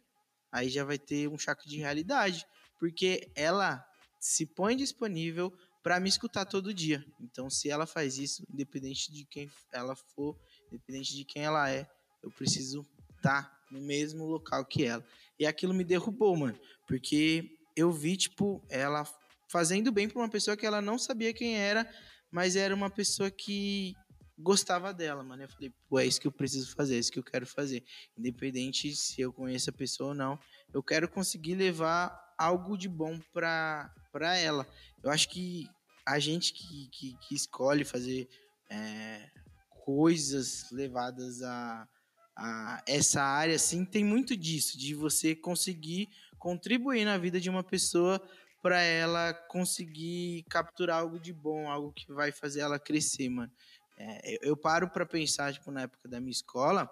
aí 0.56 0.70
já 0.70 0.86
vai 0.86 0.98
ter 0.98 1.28
um 1.28 1.38
choque 1.38 1.68
de 1.68 1.78
realidade, 1.78 2.48
porque 2.80 3.30
ela 3.36 3.86
se 4.22 4.46
põe 4.46 4.78
disponível 4.78 5.54
para 5.84 6.00
me 6.00 6.08
escutar 6.08 6.46
todo 6.46 6.74
dia. 6.74 7.06
Então, 7.20 7.50
se 7.50 7.70
ela 7.70 7.86
faz 7.86 8.18
isso, 8.18 8.42
independente 8.50 9.12
de 9.12 9.26
quem 9.26 9.52
ela 9.74 9.96
for, 9.96 10.40
independente 10.72 11.14
de 11.14 11.26
quem 11.26 11.44
ela 11.44 11.70
é, 11.70 11.86
eu 12.24 12.32
preciso 12.32 12.88
estar 13.18 13.44
tá 13.44 13.60
no 13.70 13.82
mesmo 13.82 14.26
local 14.26 14.66
que 14.66 14.86
ela. 14.86 15.06
E 15.38 15.46
aquilo 15.46 15.74
me 15.74 15.84
derrubou, 15.84 16.38
mano, 16.38 16.58
porque 16.88 17.60
eu 17.76 17.92
vi 17.92 18.16
tipo 18.16 18.66
ela 18.70 19.04
fazendo 19.50 19.92
bem 19.92 20.08
para 20.08 20.20
uma 20.22 20.30
pessoa 20.30 20.56
que 20.56 20.66
ela 20.66 20.82
não 20.82 20.98
sabia 20.98 21.34
quem 21.34 21.58
era, 21.58 21.86
mas 22.32 22.56
era 22.56 22.74
uma 22.74 22.90
pessoa 22.90 23.30
que 23.30 23.94
gostava 24.38 24.94
dela, 24.94 25.24
mano. 25.24 25.44
Eu 25.44 25.50
falei, 25.50 25.74
pô, 25.88 26.00
é 26.00 26.06
isso 26.06 26.20
que 26.20 26.28
eu 26.28 26.32
preciso 26.32 26.76
fazer, 26.76 26.96
é 26.96 27.00
isso 27.00 27.12
que 27.12 27.20
eu 27.20 27.24
quero 27.24 27.46
fazer. 27.46 27.84
Independente 28.18 28.96
se 28.96 29.22
eu 29.22 29.32
conheço 29.32 29.70
a 29.70 29.74
pessoa 29.74 30.10
ou 30.10 30.16
não, 30.16 30.40
eu 30.74 30.84
quero 30.84 31.08
conseguir 31.08 31.56
levar 31.56 32.34
algo 32.38 32.78
de 32.78 32.90
bom 32.90 33.20
pra, 33.34 33.94
pra 34.12 34.38
ela. 34.38 34.68
Eu 35.04 35.10
acho 35.10 35.30
que 35.30 35.68
a 36.06 36.20
gente 36.20 36.54
que, 36.54 36.90
que, 36.90 37.18
que 37.18 37.36
escolhe 37.36 37.84
fazer 37.84 38.28
é, 38.70 39.30
coisas 39.84 40.70
levadas 40.72 41.42
a, 41.42 41.88
a 42.36 42.84
essa 42.88 43.22
área, 43.22 43.56
assim, 43.56 43.86
tem 43.86 44.04
muito 44.04 44.36
disso, 44.36 44.78
de 44.78 44.94
você 44.94 45.36
conseguir 45.36 46.10
contribuir 46.38 47.06
na 47.06 47.18
vida 47.18 47.40
de 47.40 47.50
uma 47.50 47.64
pessoa 47.64 48.22
para 48.62 48.82
ela 48.82 49.32
conseguir 49.32 50.44
capturar 50.50 51.00
algo 51.00 51.20
de 51.20 51.32
bom, 51.32 51.70
algo 51.70 51.94
que 51.94 52.12
vai 52.12 52.32
fazer 52.32 52.62
ela 52.62 52.80
crescer, 52.80 53.30
mano. 53.30 53.52
É, 53.98 54.36
eu, 54.36 54.40
eu 54.50 54.58
paro 54.58 54.90
para 54.90 55.06
pensar, 55.06 55.54
tipo, 55.54 55.72
na 55.72 55.82
época 55.82 56.08
da 56.08 56.20
minha 56.20 56.32
escola, 56.32 56.90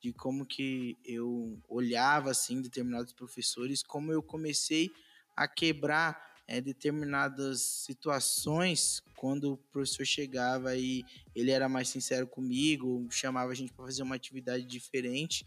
de 0.00 0.12
como 0.12 0.46
que 0.46 0.96
eu 1.04 1.58
olhava, 1.68 2.30
assim, 2.30 2.60
determinados 2.60 3.12
professores, 3.12 3.82
como 3.82 4.12
eu 4.12 4.22
comecei 4.22 4.90
a 5.36 5.46
quebrar 5.48 6.34
é, 6.46 6.60
determinadas 6.60 7.60
situações 7.60 9.02
quando 9.16 9.54
o 9.54 9.56
professor 9.56 10.04
chegava 10.04 10.76
e 10.76 11.04
ele 11.34 11.50
era 11.50 11.68
mais 11.68 11.88
sincero 11.88 12.26
comigo, 12.26 13.06
chamava 13.10 13.50
a 13.50 13.54
gente 13.54 13.72
para 13.72 13.84
fazer 13.84 14.02
uma 14.02 14.14
atividade 14.14 14.64
diferente, 14.64 15.44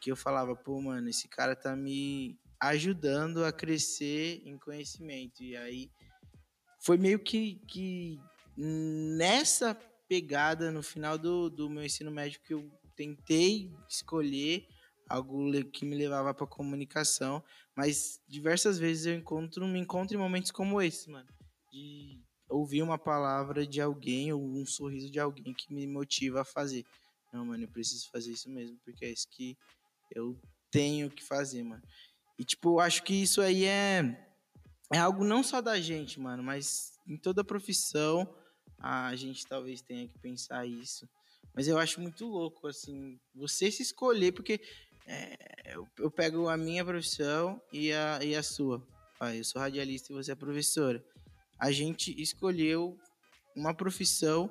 que 0.00 0.10
eu 0.10 0.16
falava, 0.16 0.54
pô, 0.54 0.80
mano, 0.80 1.08
esse 1.08 1.28
cara 1.28 1.56
tá 1.56 1.74
me 1.74 2.38
ajudando 2.60 3.44
a 3.44 3.52
crescer 3.52 4.42
em 4.44 4.58
conhecimento. 4.58 5.42
E 5.42 5.56
aí 5.56 5.90
foi 6.78 6.98
meio 6.98 7.18
que, 7.18 7.60
que 7.66 8.20
nessa 8.56 9.74
pegada 10.08 10.70
no 10.70 10.82
final 10.82 11.18
do, 11.18 11.48
do 11.48 11.70
meu 11.70 11.84
ensino 11.84 12.10
médio 12.10 12.40
que 12.40 12.54
eu 12.54 12.70
tentei 12.94 13.72
escolher 13.88 14.66
algo 15.08 15.50
que 15.70 15.84
me 15.84 15.96
levava 15.96 16.32
para 16.32 16.46
comunicação, 16.46 17.42
mas 17.76 18.20
diversas 18.26 18.78
vezes 18.78 19.06
eu 19.06 19.14
encontro, 19.14 19.66
me 19.66 19.78
encontro 19.78 20.16
em 20.16 20.20
momentos 20.20 20.50
como 20.50 20.80
esse, 20.80 21.10
mano, 21.10 21.28
de 21.70 22.18
ouvir 22.48 22.82
uma 22.82 22.98
palavra 22.98 23.66
de 23.66 23.80
alguém 23.80 24.32
ou 24.32 24.42
um 24.42 24.64
sorriso 24.64 25.10
de 25.10 25.18
alguém 25.18 25.52
que 25.52 25.72
me 25.72 25.86
motiva 25.86 26.42
a 26.42 26.44
fazer. 26.44 26.84
Não, 27.32 27.44
mano, 27.44 27.64
eu 27.64 27.68
preciso 27.68 28.08
fazer 28.10 28.32
isso 28.32 28.48
mesmo, 28.48 28.78
porque 28.84 29.04
é 29.04 29.10
isso 29.10 29.28
que 29.28 29.56
eu 30.10 30.38
tenho 30.70 31.10
que 31.10 31.24
fazer, 31.24 31.62
mano. 31.62 31.82
E, 32.38 32.44
tipo, 32.44 32.80
acho 32.80 33.02
que 33.02 33.14
isso 33.14 33.40
aí 33.40 33.64
é, 33.64 34.28
é 34.92 34.98
algo 34.98 35.24
não 35.24 35.42
só 35.42 35.60
da 35.60 35.80
gente, 35.80 36.18
mano, 36.18 36.42
mas 36.42 36.98
em 37.06 37.16
toda 37.16 37.44
profissão 37.44 38.32
a 38.78 39.14
gente 39.16 39.46
talvez 39.46 39.80
tenha 39.80 40.06
que 40.08 40.18
pensar 40.18 40.66
isso. 40.66 41.08
Mas 41.54 41.68
eu 41.68 41.78
acho 41.78 42.00
muito 42.00 42.26
louco, 42.26 42.66
assim, 42.66 43.18
você 43.34 43.70
se 43.70 43.82
escolher, 43.82 44.32
porque 44.32 44.60
é, 45.06 45.36
eu, 45.74 45.86
eu, 45.98 46.10
pego 46.10 46.48
a 46.48 46.56
minha 46.56 46.84
profissão 46.84 47.60
e 47.72 47.92
a, 47.92 48.18
e 48.22 48.34
a 48.34 48.42
sua. 48.42 48.84
Ah, 49.20 49.34
eu 49.34 49.44
sou 49.44 49.60
radialista 49.60 50.12
e 50.12 50.16
você 50.16 50.32
é 50.32 50.34
professora. 50.34 51.04
A 51.58 51.70
gente 51.70 52.20
escolheu 52.20 52.98
uma 53.54 53.72
profissão 53.72 54.50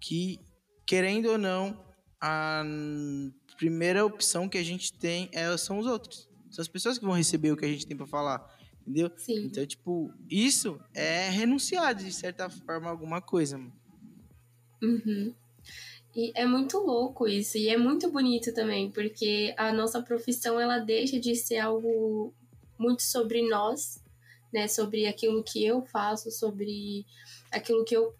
que, 0.00 0.40
querendo 0.86 1.30
ou 1.30 1.38
não, 1.38 1.84
a 2.20 2.64
primeira 3.56 4.04
opção 4.04 4.48
que 4.48 4.58
a 4.58 4.62
gente 4.64 4.92
tem 4.92 5.28
é, 5.32 5.56
são 5.56 5.78
os 5.78 5.86
outros. 5.86 6.28
São 6.50 6.62
as 6.62 6.68
pessoas 6.68 6.98
que 6.98 7.04
vão 7.04 7.14
receber 7.14 7.52
o 7.52 7.56
que 7.56 7.64
a 7.64 7.68
gente 7.68 7.86
tem 7.86 7.96
para 7.96 8.06
falar, 8.06 8.58
entendeu? 8.82 9.10
Sim. 9.16 9.44
Então, 9.44 9.66
tipo, 9.66 10.12
isso 10.28 10.80
é 10.94 11.28
renunciar 11.30 11.94
de 11.94 12.12
certa 12.12 12.48
forma 12.48 12.88
a 12.88 12.90
alguma 12.90 13.20
coisa, 13.20 13.58
mano. 13.58 13.72
Uhum. 14.82 15.34
E 16.14 16.32
é 16.34 16.44
muito 16.44 16.78
louco 16.78 17.28
isso, 17.28 17.56
e 17.56 17.68
é 17.68 17.76
muito 17.76 18.10
bonito 18.10 18.52
também, 18.52 18.90
porque 18.90 19.54
a 19.56 19.72
nossa 19.72 20.02
profissão 20.02 20.58
ela 20.58 20.78
deixa 20.78 21.20
de 21.20 21.36
ser 21.36 21.58
algo 21.58 22.34
muito 22.76 23.02
sobre 23.02 23.48
nós, 23.48 24.02
né, 24.52 24.66
sobre 24.66 25.06
aquilo 25.06 25.44
que 25.44 25.64
eu 25.64 25.82
faço, 25.82 26.30
sobre 26.30 27.06
aquilo 27.52 27.84
que 27.84 27.96
eu 27.96 28.14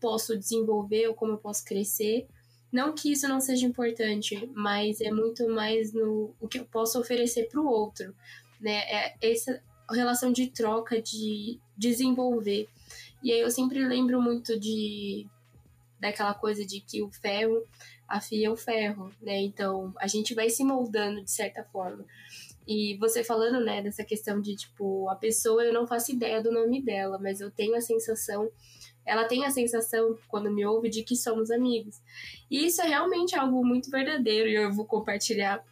posso 0.00 0.38
desenvolver 0.38 1.08
ou 1.08 1.14
como 1.14 1.32
eu 1.32 1.38
posso 1.38 1.64
crescer, 1.64 2.26
não 2.72 2.94
que 2.94 3.12
isso 3.12 3.28
não 3.28 3.40
seja 3.40 3.66
importante, 3.66 4.50
mas 4.54 5.00
é 5.00 5.10
muito 5.10 5.48
mais 5.48 5.92
no 5.92 6.34
o 6.40 6.48
que 6.48 6.58
eu 6.58 6.64
posso 6.64 6.98
oferecer 6.98 7.48
para 7.48 7.60
o 7.60 7.66
outro, 7.66 8.14
né? 8.60 8.78
É 8.90 9.14
essa 9.20 9.62
relação 9.92 10.32
de 10.32 10.48
troca, 10.48 11.00
de 11.00 11.58
desenvolver. 11.76 12.68
E 13.22 13.32
aí 13.32 13.40
eu 13.40 13.50
sempre 13.50 13.84
lembro 13.84 14.20
muito 14.20 14.58
de 14.58 15.26
daquela 16.00 16.34
coisa 16.34 16.64
de 16.66 16.80
que 16.80 17.02
o 17.02 17.10
ferro 17.10 17.62
afia 18.06 18.52
o 18.52 18.56
ferro, 18.56 19.10
né? 19.20 19.40
Então 19.40 19.92
a 19.96 20.06
gente 20.06 20.34
vai 20.34 20.50
se 20.50 20.64
moldando 20.64 21.22
de 21.22 21.30
certa 21.30 21.64
forma. 21.64 22.04
E 22.66 22.96
você 22.98 23.22
falando, 23.22 23.60
né, 23.62 23.82
dessa 23.82 24.04
questão 24.04 24.40
de 24.40 24.56
tipo, 24.56 25.08
a 25.10 25.14
pessoa 25.14 25.64
eu 25.64 25.72
não 25.72 25.86
faço 25.86 26.12
ideia 26.12 26.42
do 26.42 26.52
nome 26.52 26.82
dela, 26.82 27.18
mas 27.18 27.40
eu 27.40 27.50
tenho 27.50 27.74
a 27.76 27.80
sensação 27.80 28.50
ela 29.04 29.24
tem 29.24 29.44
a 29.44 29.50
sensação, 29.50 30.16
quando 30.28 30.50
me 30.50 30.64
ouve, 30.64 30.88
de 30.88 31.02
que 31.02 31.14
somos 31.14 31.50
amigos. 31.50 32.00
E 32.50 32.66
isso 32.66 32.80
é 32.80 32.86
realmente 32.86 33.36
algo 33.36 33.64
muito 33.64 33.90
verdadeiro 33.90 34.48
e 34.48 34.54
eu 34.54 34.72
vou 34.72 34.86
compartilhar 34.86 35.62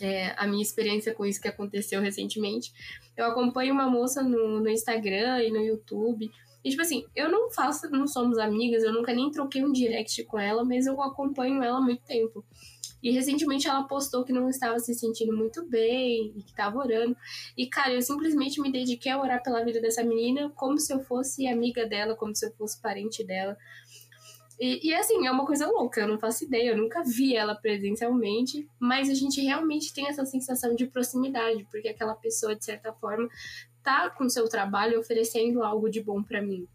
é, 0.00 0.34
a 0.36 0.46
minha 0.46 0.62
experiência 0.62 1.14
com 1.14 1.24
isso 1.24 1.40
que 1.40 1.48
aconteceu 1.48 2.00
recentemente. 2.00 2.72
Eu 3.16 3.26
acompanho 3.26 3.72
uma 3.72 3.88
moça 3.88 4.22
no, 4.22 4.60
no 4.60 4.68
Instagram 4.68 5.42
e 5.42 5.50
no 5.50 5.60
YouTube. 5.60 6.30
E, 6.64 6.70
tipo 6.70 6.82
assim, 6.82 7.04
eu 7.14 7.30
não 7.30 7.50
faço, 7.50 7.88
não 7.90 8.06
somos 8.06 8.38
amigas, 8.38 8.82
eu 8.82 8.92
nunca 8.92 9.12
nem 9.12 9.30
troquei 9.30 9.64
um 9.64 9.72
direct 9.72 10.24
com 10.24 10.38
ela, 10.38 10.64
mas 10.64 10.86
eu 10.86 11.00
acompanho 11.00 11.62
ela 11.62 11.78
há 11.78 11.80
muito 11.80 12.02
tempo. 12.02 12.44
E 13.02 13.12
recentemente 13.12 13.68
ela 13.68 13.84
postou 13.84 14.24
que 14.24 14.32
não 14.32 14.48
estava 14.48 14.78
se 14.80 14.92
sentindo 14.92 15.32
muito 15.36 15.64
bem 15.64 16.32
e 16.36 16.42
que 16.42 16.50
estava 16.50 16.76
orando. 16.76 17.16
E, 17.56 17.68
cara, 17.68 17.94
eu 17.94 18.02
simplesmente 18.02 18.60
me 18.60 18.72
dediquei 18.72 19.12
a 19.12 19.20
orar 19.20 19.42
pela 19.42 19.64
vida 19.64 19.80
dessa 19.80 20.02
menina 20.02 20.50
como 20.56 20.76
se 20.78 20.92
eu 20.92 20.98
fosse 20.98 21.46
amiga 21.46 21.86
dela, 21.86 22.16
como 22.16 22.34
se 22.34 22.44
eu 22.46 22.52
fosse 22.54 22.80
parente 22.80 23.22
dela. 23.22 23.56
E, 24.58 24.88
e, 24.88 24.94
assim, 24.94 25.26
é 25.26 25.30
uma 25.30 25.44
coisa 25.44 25.66
louca, 25.66 26.00
eu 26.00 26.08
não 26.08 26.18
faço 26.18 26.44
ideia, 26.44 26.70
eu 26.70 26.78
nunca 26.78 27.02
vi 27.02 27.36
ela 27.36 27.54
presencialmente, 27.54 28.66
mas 28.78 29.10
a 29.10 29.14
gente 29.14 29.40
realmente 29.40 29.92
tem 29.92 30.08
essa 30.08 30.24
sensação 30.24 30.74
de 30.74 30.86
proximidade, 30.86 31.66
porque 31.70 31.88
aquela 31.88 32.14
pessoa, 32.14 32.56
de 32.56 32.64
certa 32.64 32.92
forma, 32.94 33.28
tá 33.82 34.08
com 34.10 34.28
seu 34.28 34.48
trabalho 34.48 34.98
oferecendo 34.98 35.62
algo 35.62 35.90
de 35.90 36.02
bom 36.02 36.22
para 36.22 36.40
mim. 36.40 36.66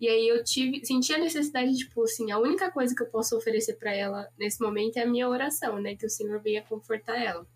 E 0.00 0.08
aí 0.08 0.28
eu 0.28 0.42
tive, 0.42 0.84
senti 0.84 1.12
a 1.12 1.18
necessidade, 1.18 1.76
tipo 1.76 2.04
assim, 2.04 2.30
a 2.30 2.38
única 2.38 2.70
coisa 2.70 2.94
que 2.94 3.02
eu 3.02 3.06
posso 3.06 3.36
oferecer 3.36 3.74
para 3.74 3.94
ela 3.94 4.28
nesse 4.38 4.60
momento 4.62 4.96
é 4.96 5.02
a 5.02 5.06
minha 5.06 5.28
oração, 5.28 5.78
né? 5.78 5.94
Que 5.94 6.06
o 6.06 6.10
Senhor 6.10 6.40
venha 6.40 6.62
confortar 6.62 7.22
ela. 7.22 7.46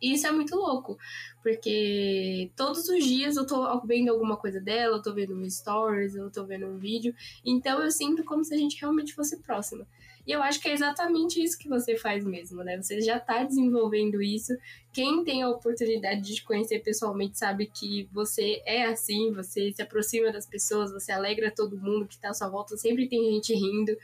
E 0.00 0.14
isso 0.14 0.26
é 0.26 0.32
muito 0.32 0.56
louco, 0.56 0.96
porque 1.42 2.50
todos 2.56 2.88
os 2.88 3.04
dias 3.04 3.36
eu 3.36 3.46
tô 3.46 3.80
vendo 3.82 4.10
alguma 4.10 4.36
coisa 4.36 4.60
dela, 4.60 4.96
eu 4.96 5.02
tô 5.02 5.12
vendo 5.12 5.34
um 5.34 5.48
stories, 5.48 6.14
eu 6.14 6.30
tô 6.30 6.44
vendo 6.44 6.66
um 6.66 6.78
vídeo, 6.78 7.14
então 7.44 7.82
eu 7.82 7.90
sinto 7.90 8.24
como 8.24 8.44
se 8.44 8.54
a 8.54 8.56
gente 8.56 8.80
realmente 8.80 9.12
fosse 9.14 9.38
próxima. 9.42 9.86
E 10.26 10.32
eu 10.32 10.42
acho 10.42 10.60
que 10.60 10.68
é 10.68 10.72
exatamente 10.72 11.42
isso 11.42 11.58
que 11.58 11.68
você 11.68 11.96
faz 11.96 12.24
mesmo, 12.24 12.62
né? 12.62 12.80
Você 12.80 13.00
já 13.00 13.16
está 13.16 13.42
desenvolvendo 13.42 14.22
isso. 14.22 14.52
Quem 14.92 15.24
tem 15.24 15.42
a 15.42 15.48
oportunidade 15.48 16.20
de 16.20 16.34
te 16.34 16.44
conhecer 16.44 16.80
pessoalmente 16.80 17.38
sabe 17.38 17.66
que 17.66 18.08
você 18.12 18.62
é 18.66 18.84
assim, 18.84 19.32
você 19.32 19.72
se 19.72 19.80
aproxima 19.80 20.32
das 20.32 20.46
pessoas, 20.46 20.92
você 20.92 21.12
alegra 21.12 21.50
todo 21.50 21.78
mundo 21.78 22.06
que 22.06 22.14
está 22.14 22.30
à 22.30 22.34
sua 22.34 22.48
volta, 22.48 22.76
sempre 22.76 23.08
tem 23.08 23.32
gente 23.32 23.54
rindo. 23.54 23.96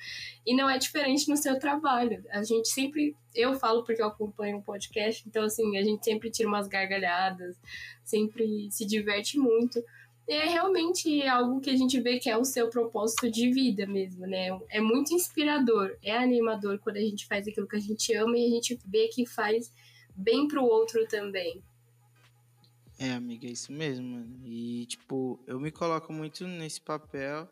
E 0.47 0.55
não 0.55 0.71
é 0.71 0.79
diferente 0.79 1.29
no 1.29 1.37
seu 1.37 1.59
trabalho. 1.59 2.25
A 2.31 2.43
gente 2.43 2.69
sempre. 2.69 3.15
Eu 3.35 3.55
falo 3.55 3.85
porque 3.85 4.01
eu 4.01 4.07
acompanho 4.07 4.57
um 4.57 4.63
podcast, 4.63 5.23
então, 5.27 5.45
assim, 5.45 5.77
a 5.77 5.83
gente 5.83 6.03
sempre 6.03 6.31
tira 6.31 6.49
umas 6.49 6.67
gargalhadas, 6.67 7.55
sempre 8.03 8.71
se 8.71 8.87
diverte 8.87 9.39
muito 9.39 9.85
é 10.29 10.45
realmente 10.47 11.23
algo 11.23 11.61
que 11.61 11.71
a 11.71 11.77
gente 11.77 12.01
vê 12.01 12.19
que 12.19 12.29
é 12.29 12.37
o 12.37 12.45
seu 12.45 12.69
propósito 12.69 13.31
de 13.31 13.51
vida 13.53 13.87
mesmo, 13.87 14.27
né? 14.27 14.49
É 14.69 14.81
muito 14.81 15.15
inspirador, 15.15 15.97
é 16.03 16.17
animador 16.17 16.79
quando 16.81 16.97
a 16.97 17.01
gente 17.01 17.27
faz 17.27 17.47
aquilo 17.47 17.69
que 17.69 17.77
a 17.77 17.81
gente 17.81 18.13
ama 18.15 18.37
e 18.37 18.47
a 18.47 18.51
gente 18.51 18.79
vê 18.87 19.09
que 19.09 19.25
faz 19.25 19.73
bem 20.17 20.49
pro 20.49 20.65
outro 20.65 21.07
também. 21.07 21.63
É, 22.99 23.13
amiga, 23.13 23.47
é 23.47 23.51
isso 23.51 23.73
mesmo, 23.73 24.07
mano. 24.07 24.41
E, 24.45 24.87
tipo, 24.87 25.39
eu 25.47 25.61
me 25.61 25.71
coloco 25.71 26.13
muito 26.13 26.47
nesse 26.47 26.81
papel, 26.81 27.49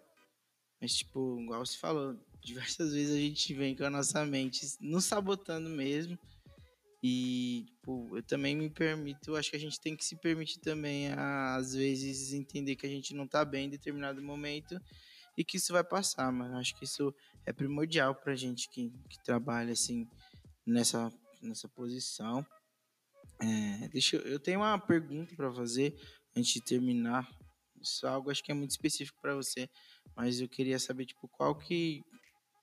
mas, 0.81 0.95
tipo, 0.95 1.39
igual 1.41 1.65
você 1.65 1.77
falou, 1.77 2.17
diversas 2.43 2.93
vezes 2.93 3.15
a 3.15 3.19
gente 3.19 3.55
vem 3.55 3.77
com 3.77 3.85
a 3.85 3.91
nossa 3.91 4.25
mente 4.25 4.67
nos 4.81 5.05
sabotando 5.05 5.69
mesmo. 5.69 6.19
E, 7.07 7.67
tipo, 7.67 8.17
eu 8.17 8.23
também 8.23 8.57
me 8.57 8.71
permito, 8.71 9.37
acho 9.37 9.51
que 9.51 9.57
a 9.57 9.61
gente 9.61 9.79
tem 9.79 9.95
que 9.95 10.03
se 10.03 10.17
permitir 10.17 10.59
também, 10.61 11.13
a, 11.13 11.57
às 11.57 11.75
vezes, 11.75 12.33
entender 12.33 12.77
que 12.77 12.87
a 12.87 12.89
gente 12.89 13.13
não 13.13 13.29
tá 13.29 13.45
bem 13.45 13.67
em 13.67 13.69
determinado 13.69 14.23
momento 14.23 14.81
e 15.37 15.45
que 15.45 15.59
isso 15.59 15.71
vai 15.71 15.85
passar, 15.85 16.33
mano. 16.33 16.57
Acho 16.57 16.75
que 16.79 16.87
isso 16.87 17.15
é 17.45 17.53
primordial 17.53 18.15
pra 18.15 18.35
gente 18.35 18.71
que, 18.71 18.91
que 19.11 19.23
trabalha, 19.23 19.71
assim, 19.71 20.09
nessa, 20.67 21.13
nessa 21.43 21.69
posição. 21.69 22.43
É, 23.39 23.89
deixa 23.89 24.17
eu, 24.17 24.23
eu 24.23 24.41
tenho 24.41 24.61
uma 24.61 24.79
pergunta 24.79 25.37
para 25.37 25.53
fazer 25.53 25.95
antes 26.35 26.55
de 26.55 26.63
terminar. 26.63 27.29
Isso 27.83 28.07
é 28.07 28.09
algo 28.09 28.31
acho 28.31 28.43
que 28.43 28.51
é 28.51 28.55
muito 28.55 28.71
específico 28.71 29.21
para 29.21 29.35
você, 29.35 29.69
mas 30.17 30.41
eu 30.41 30.49
queria 30.49 30.79
saber 30.79 31.05
tipo 31.05 31.29
qual 31.29 31.55
que 31.55 32.03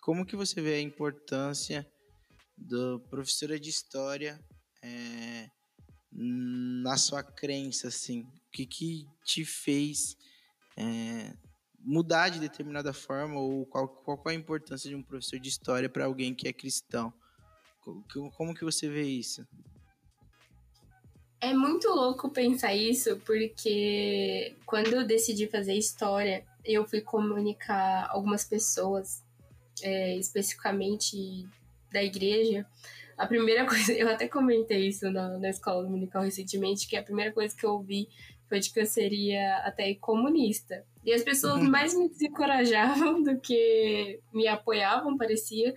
como 0.01 0.25
que 0.25 0.35
você 0.35 0.59
vê 0.63 0.73
a 0.73 0.81
importância 0.81 1.87
do 2.61 2.99
professora 3.09 3.59
de 3.59 3.69
história 3.69 4.39
é, 4.83 5.49
na 6.11 6.97
sua 6.97 7.23
crença, 7.23 7.87
assim? 7.87 8.21
O 8.21 8.51
que, 8.51 8.65
que 8.65 9.07
te 9.23 9.43
fez 9.43 10.15
é, 10.77 11.33
mudar 11.79 12.29
de 12.29 12.39
determinada 12.39 12.93
forma 12.93 13.39
ou 13.39 13.65
qual, 13.65 13.87
qual 13.87 14.21
é 14.27 14.31
a 14.31 14.33
importância 14.33 14.89
de 14.89 14.95
um 14.95 15.03
professor 15.03 15.39
de 15.39 15.49
história 15.49 15.89
para 15.89 16.05
alguém 16.05 16.33
que 16.33 16.47
é 16.47 16.53
cristão? 16.53 17.13
Como, 18.35 18.53
que 18.53 18.63
você 18.63 18.87
vê 18.87 19.03
isso? 19.03 19.45
É 21.39 21.53
muito 21.53 21.87
louco 21.87 22.29
pensar 22.29 22.75
isso, 22.75 23.17
porque 23.25 24.55
quando 24.65 24.93
eu 24.93 25.07
decidi 25.07 25.47
fazer 25.47 25.73
história, 25.73 26.45
eu 26.63 26.87
fui 26.87 27.01
comunicar 27.01 28.07
algumas 28.11 28.45
pessoas, 28.45 29.23
é, 29.81 30.15
especificamente 30.17 31.49
da 31.91 32.03
igreja. 32.03 32.65
A 33.17 33.27
primeira 33.27 33.65
coisa, 33.67 33.93
eu 33.93 34.09
até 34.09 34.27
comentei 34.27 34.87
isso 34.87 35.09
na, 35.11 35.37
na 35.37 35.49
escola 35.49 35.83
dominical 35.83 36.23
recentemente, 36.23 36.87
que 36.87 36.95
a 36.95 37.03
primeira 37.03 37.31
coisa 37.31 37.55
que 37.55 37.65
eu 37.65 37.71
ouvi 37.71 38.07
foi 38.51 38.59
de 38.59 38.73
que 38.73 38.81
eu 38.81 38.85
seria 38.85 39.57
até 39.59 39.93
comunista. 39.95 40.85
E 41.05 41.13
as 41.13 41.23
pessoas 41.23 41.61
uhum. 41.61 41.69
mais 41.69 41.93
me 41.97 42.09
desencorajavam 42.09 43.23
do 43.23 43.39
que 43.39 44.19
me 44.33 44.47
apoiavam, 44.47 45.17
parecia. 45.17 45.73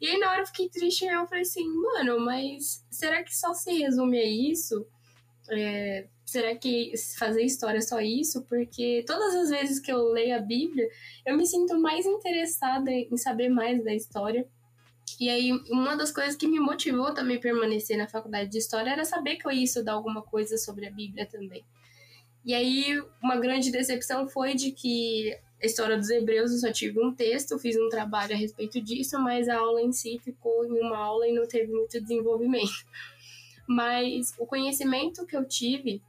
E 0.00 0.06
aí 0.06 0.18
na 0.18 0.30
hora 0.30 0.42
eu 0.42 0.46
fiquei 0.46 0.68
triste 0.68 1.04
e 1.04 1.08
eu 1.08 1.26
falei 1.26 1.42
assim, 1.42 1.66
mano, 1.66 2.20
mas 2.20 2.84
será 2.90 3.22
que 3.22 3.34
só 3.34 3.54
se 3.54 3.72
resume 3.72 4.18
a 4.18 4.26
isso? 4.26 4.86
É, 5.50 6.06
será 6.26 6.54
que 6.54 6.92
fazer 7.18 7.42
história 7.42 7.78
é 7.78 7.82
só 7.82 8.00
isso? 8.00 8.42
Porque 8.42 9.02
todas 9.06 9.34
as 9.34 9.50
vezes 9.50 9.80
que 9.80 9.90
eu 9.90 10.04
leio 10.10 10.36
a 10.36 10.40
Bíblia, 10.40 10.88
eu 11.26 11.36
me 11.36 11.46
sinto 11.46 11.78
mais 11.80 12.06
interessada 12.06 12.90
em 12.92 13.16
saber 13.16 13.48
mais 13.48 13.82
da 13.82 13.94
história. 13.94 14.46
E 15.20 15.28
aí, 15.28 15.52
uma 15.70 15.94
das 15.94 16.10
coisas 16.10 16.34
que 16.34 16.48
me 16.48 16.58
motivou 16.58 17.12
também 17.12 17.36
a 17.36 17.40
permanecer 17.40 17.98
na 17.98 18.08
faculdade 18.08 18.48
de 18.48 18.56
História 18.56 18.90
era 18.90 19.04
saber 19.04 19.36
que 19.36 19.46
eu 19.46 19.52
ia 19.52 19.64
estudar 19.64 19.92
alguma 19.92 20.22
coisa 20.22 20.56
sobre 20.56 20.86
a 20.86 20.90
Bíblia 20.90 21.26
também. 21.26 21.62
E 22.42 22.54
aí, 22.54 22.98
uma 23.22 23.36
grande 23.36 23.70
decepção 23.70 24.26
foi 24.26 24.54
de 24.54 24.72
que 24.72 25.38
a 25.62 25.66
história 25.66 25.98
dos 25.98 26.08
Hebreus 26.08 26.52
eu 26.52 26.58
só 26.58 26.72
tive 26.72 26.98
um 27.04 27.14
texto, 27.14 27.58
fiz 27.58 27.76
um 27.76 27.90
trabalho 27.90 28.32
a 28.32 28.36
respeito 28.38 28.80
disso, 28.80 29.18
mas 29.18 29.46
a 29.46 29.58
aula 29.58 29.82
em 29.82 29.92
si 29.92 30.18
ficou 30.24 30.64
em 30.64 30.80
uma 30.80 30.96
aula 30.96 31.28
e 31.28 31.32
não 31.32 31.46
teve 31.46 31.70
muito 31.70 32.00
desenvolvimento. 32.00 32.72
Mas 33.68 34.34
o 34.36 34.46
conhecimento 34.46 35.24
que 35.24 35.36
eu 35.36 35.44
tive 35.44 36.02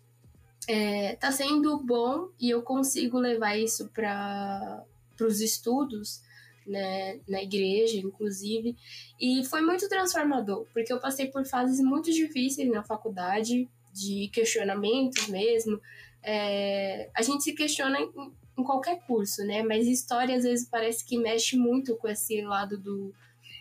está 0.61 0.73
é, 0.73 1.15
tá 1.15 1.31
sendo 1.31 1.77
bom 1.77 2.29
e 2.39 2.49
eu 2.49 2.63
consigo 2.63 3.19
levar 3.19 3.55
isso 3.55 3.87
para 3.89 4.83
os 5.19 5.41
estudos. 5.41 6.23
Né, 6.71 7.19
na 7.27 7.43
igreja, 7.43 7.97
inclusive, 7.97 8.77
e 9.19 9.43
foi 9.43 9.59
muito 9.59 9.89
transformador, 9.89 10.65
porque 10.71 10.93
eu 10.93 11.01
passei 11.01 11.27
por 11.27 11.45
fases 11.45 11.81
muito 11.81 12.09
difíceis 12.13 12.71
na 12.71 12.81
faculdade, 12.81 13.67
de 13.93 14.29
questionamentos 14.29 15.27
mesmo, 15.27 15.81
é, 16.23 17.09
a 17.15 17.21
gente 17.21 17.43
se 17.43 17.53
questiona 17.53 17.99
em, 17.99 18.09
em, 18.57 18.63
qualquer 18.63 19.01
curso, 19.05 19.43
né? 19.43 19.63
Mas 19.63 19.87
história 19.87 20.35
às 20.35 20.43
vezes 20.43 20.67
parece 20.69 21.03
que 21.03 21.17
mexe 21.17 21.57
muito 21.57 21.95
com 21.95 22.07
esse 22.07 22.41
lado 22.41 22.77
do, 22.77 23.13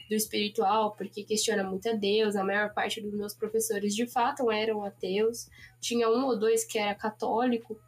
do 0.09 0.15
espiritual, 0.15 0.93
porque 0.93 1.25
questiona 1.25 1.65
muito 1.65 1.89
a 1.89 1.95
Deus. 1.95 2.37
A 2.37 2.45
maior 2.45 2.73
parte 2.75 3.01
dos 3.01 3.13
meus 3.15 3.35
professores 3.35 3.95
de 3.95 4.07
fato 4.07 4.51
eram 4.51 4.85
ateus. 4.85 5.49
Tinha 5.81 6.09
um 6.09 6.27
ou 6.27 6.39
dois 6.39 6.65
que 6.65 6.79
era 6.79 6.95
católico, 6.95 7.81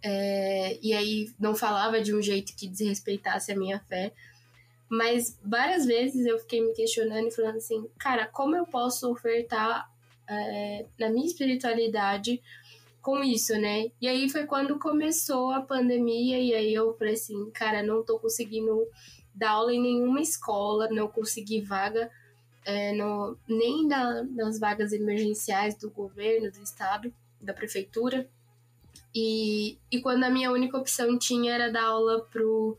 é, 0.00 0.78
e 0.80 0.92
aí 0.92 1.32
não 1.38 1.56
falava 1.56 2.00
de 2.00 2.14
um 2.14 2.22
jeito 2.22 2.54
que 2.54 2.68
desrespeitasse 2.68 3.50
a 3.50 3.56
minha 3.56 3.80
fé. 3.80 4.12
Mas 4.88 5.38
várias 5.44 5.84
vezes 5.84 6.24
eu 6.24 6.38
fiquei 6.38 6.60
me 6.60 6.72
questionando 6.72 7.28
e 7.28 7.34
falando 7.34 7.56
assim, 7.56 7.88
cara, 7.98 8.26
como 8.26 8.56
eu 8.56 8.66
posso 8.66 9.10
ofertar 9.10 9.90
é, 10.28 10.86
na 10.98 11.10
minha 11.10 11.26
espiritualidade 11.26 12.40
com 13.02 13.22
isso, 13.22 13.54
né? 13.58 13.90
E 14.00 14.08
aí 14.08 14.28
foi 14.28 14.44
quando 14.44 14.78
começou 14.78 15.50
a 15.50 15.60
pandemia 15.60 16.38
e 16.38 16.54
aí 16.54 16.74
eu 16.74 16.94
falei 16.94 17.14
assim, 17.14 17.50
cara, 17.50 17.82
não 17.82 18.02
tô 18.02 18.18
conseguindo 18.18 18.86
dar 19.34 19.50
aula 19.50 19.72
em 19.72 19.80
nenhuma 19.80 20.20
escola, 20.20 20.88
não 20.90 21.08
consegui 21.08 21.60
vaga 21.60 22.10
é, 22.64 22.92
no, 22.92 23.36
nem 23.48 23.86
da, 23.88 24.22
nas 24.24 24.58
vagas 24.58 24.92
emergenciais 24.92 25.74
do 25.74 25.90
governo, 25.90 26.50
do 26.50 26.62
estado, 26.62 27.12
da 27.40 27.54
prefeitura. 27.54 28.28
E, 29.14 29.78
e 29.90 30.00
quando 30.02 30.24
a 30.24 30.30
minha 30.30 30.50
única 30.52 30.76
opção 30.76 31.18
tinha 31.18 31.54
era 31.54 31.72
dar 31.72 31.84
aula 31.84 32.20
pro 32.30 32.76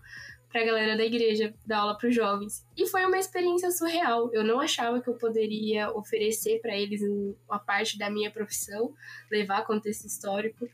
para 0.49 0.61
a 0.61 0.65
galera 0.65 0.97
da 0.97 1.05
igreja, 1.05 1.53
dar 1.65 1.79
aula 1.79 1.97
para 1.97 2.09
os 2.09 2.15
jovens. 2.15 2.65
E 2.75 2.87
foi 2.87 3.05
uma 3.05 3.17
experiência 3.17 3.69
surreal. 3.71 4.33
Eu 4.33 4.43
não 4.43 4.59
achava 4.59 4.99
que 4.99 5.07
eu 5.07 5.13
poderia 5.13 5.91
oferecer 5.91 6.59
para 6.59 6.75
eles 6.75 7.01
uma 7.47 7.59
parte 7.59 7.97
da 7.97 8.09
minha 8.09 8.31
profissão, 8.31 8.93
levar 9.31 9.65
contexto 9.65 10.05
histórico. 10.05 10.67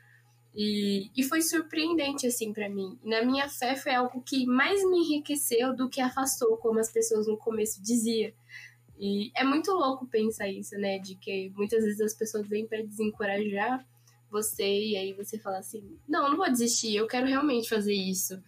E, 0.55 1.11
e 1.15 1.23
foi 1.23 1.41
surpreendente, 1.41 2.25
assim, 2.25 2.53
para 2.53 2.69
mim. 2.69 2.97
Na 3.03 3.21
minha 3.23 3.49
fé 3.49 3.75
foi 3.75 3.93
algo 3.93 4.21
que 4.21 4.45
mais 4.45 4.81
me 4.89 4.99
enriqueceu 4.99 5.75
do 5.75 5.89
que 5.89 5.99
afastou, 5.99 6.55
como 6.57 6.79
as 6.79 6.89
pessoas 6.89 7.27
no 7.27 7.37
começo 7.37 7.83
diziam. 7.83 8.31
E 8.97 9.29
é 9.35 9.43
muito 9.43 9.71
louco 9.71 10.07
pensar 10.07 10.47
isso, 10.47 10.77
né? 10.77 10.99
De 10.99 11.15
que 11.15 11.51
muitas 11.53 11.83
vezes 11.83 11.99
as 11.99 12.13
pessoas 12.13 12.47
vêm 12.47 12.65
para 12.65 12.81
desencorajar 12.81 13.85
você 14.31 14.63
e 14.63 14.97
aí 14.97 15.13
você 15.13 15.37
fala 15.37 15.59
assim: 15.59 15.97
não, 16.07 16.29
não 16.29 16.37
vou 16.37 16.49
desistir, 16.49 16.95
eu 16.95 17.07
quero 17.07 17.25
realmente 17.25 17.69
fazer 17.69 17.93
isso. 17.93 18.41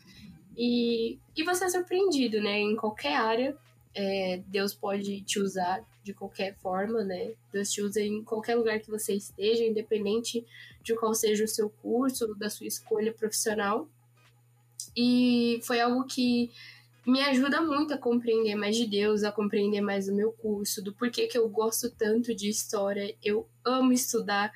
E, 0.57 1.19
e 1.35 1.43
você 1.43 1.65
é 1.65 1.69
surpreendido, 1.69 2.41
né? 2.41 2.59
Em 2.59 2.75
qualquer 2.75 3.15
área, 3.15 3.55
é, 3.93 4.41
Deus 4.47 4.73
pode 4.73 5.21
te 5.21 5.39
usar 5.39 5.85
de 6.03 6.13
qualquer 6.13 6.55
forma, 6.55 7.03
né? 7.03 7.33
Deus 7.53 7.71
te 7.71 7.81
usa 7.81 8.01
em 8.01 8.23
qualquer 8.23 8.55
lugar 8.55 8.79
que 8.79 8.89
você 8.89 9.13
esteja, 9.13 9.63
independente 9.63 10.43
de 10.81 10.95
qual 10.95 11.13
seja 11.13 11.43
o 11.43 11.47
seu 11.47 11.69
curso, 11.69 12.33
da 12.35 12.49
sua 12.49 12.65
escolha 12.65 13.13
profissional. 13.13 13.87
E 14.95 15.59
foi 15.63 15.79
algo 15.79 16.05
que 16.05 16.49
me 17.05 17.21
ajuda 17.21 17.61
muito 17.61 17.93
a 17.93 17.97
compreender 17.97 18.55
mais 18.55 18.75
de 18.75 18.87
Deus, 18.87 19.23
a 19.23 19.31
compreender 19.31 19.81
mais 19.81 20.09
o 20.09 20.13
meu 20.13 20.31
curso, 20.31 20.83
do 20.83 20.93
porquê 20.93 21.27
que 21.27 21.37
eu 21.37 21.47
gosto 21.47 21.89
tanto 21.89 22.35
de 22.35 22.49
história. 22.49 23.15
Eu 23.23 23.47
amo 23.63 23.93
estudar. 23.93 24.51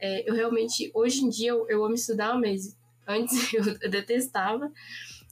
É, 0.00 0.28
eu 0.28 0.34
realmente, 0.34 0.90
hoje 0.92 1.24
em 1.24 1.28
dia, 1.28 1.50
eu, 1.50 1.68
eu 1.68 1.84
amo 1.84 1.94
estudar, 1.94 2.38
mas 2.38 2.76
antes 3.06 3.52
eu 3.54 3.62
detestava. 3.88 4.70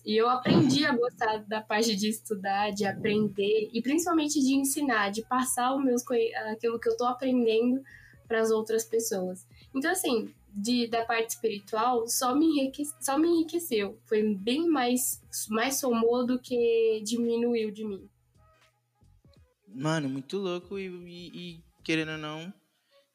E 0.05 0.17
eu 0.17 0.29
aprendi 0.29 0.85
a 0.85 0.97
gostar 0.97 1.39
da 1.47 1.61
parte 1.61 1.95
de 1.95 2.09
estudar, 2.09 2.71
de 2.71 2.85
aprender 2.85 3.71
e 3.73 3.81
principalmente 3.81 4.41
de 4.41 4.55
ensinar, 4.55 5.11
de 5.11 5.23
passar 5.23 5.75
os 5.77 5.85
meus, 5.85 6.03
aquilo 6.53 6.79
que 6.79 6.89
eu 6.89 6.93
estou 6.93 7.07
aprendendo 7.07 7.83
para 8.27 8.41
as 8.41 8.51
outras 8.51 8.85
pessoas. 8.85 9.47
Então, 9.75 9.91
assim, 9.91 10.33
de, 10.53 10.87
da 10.89 11.05
parte 11.05 11.31
espiritual, 11.31 12.09
só 12.09 12.35
me, 12.35 12.47
enrique, 12.47 12.85
só 13.01 13.19
me 13.19 13.29
enriqueceu. 13.29 13.99
Foi 14.05 14.35
bem 14.35 14.69
mais, 14.69 15.23
mais 15.49 15.79
somou 15.79 16.27
do 16.27 16.39
que 16.39 17.01
diminuiu 17.05 17.71
de 17.71 17.85
mim. 17.85 18.09
Mano, 19.69 20.09
muito 20.09 20.37
louco 20.37 20.79
e, 20.79 20.87
e, 20.87 21.29
e 21.29 21.65
querendo 21.83 22.13
ou 22.13 22.19
não, 22.19 22.53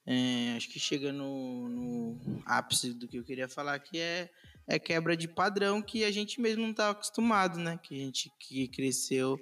é, 0.05 0.55
acho 0.55 0.69
que 0.69 0.79
chega 0.79 1.11
no, 1.11 1.67
no 1.67 2.41
ápice 2.45 2.93
do 2.93 3.07
que 3.07 3.17
eu 3.17 3.23
queria 3.23 3.47
falar, 3.47 3.77
que 3.79 3.99
é 3.99 4.29
é 4.67 4.77
quebra 4.77 5.15
de 5.15 5.27
padrão 5.27 5.81
que 5.81 6.03
a 6.03 6.11
gente 6.11 6.41
mesmo 6.41 6.63
não 6.63 6.71
está 6.71 6.89
acostumado, 6.89 7.57
né? 7.57 7.79
Que 7.81 7.95
a 7.95 7.97
gente 7.97 8.29
que 8.39 8.67
cresceu 8.67 9.39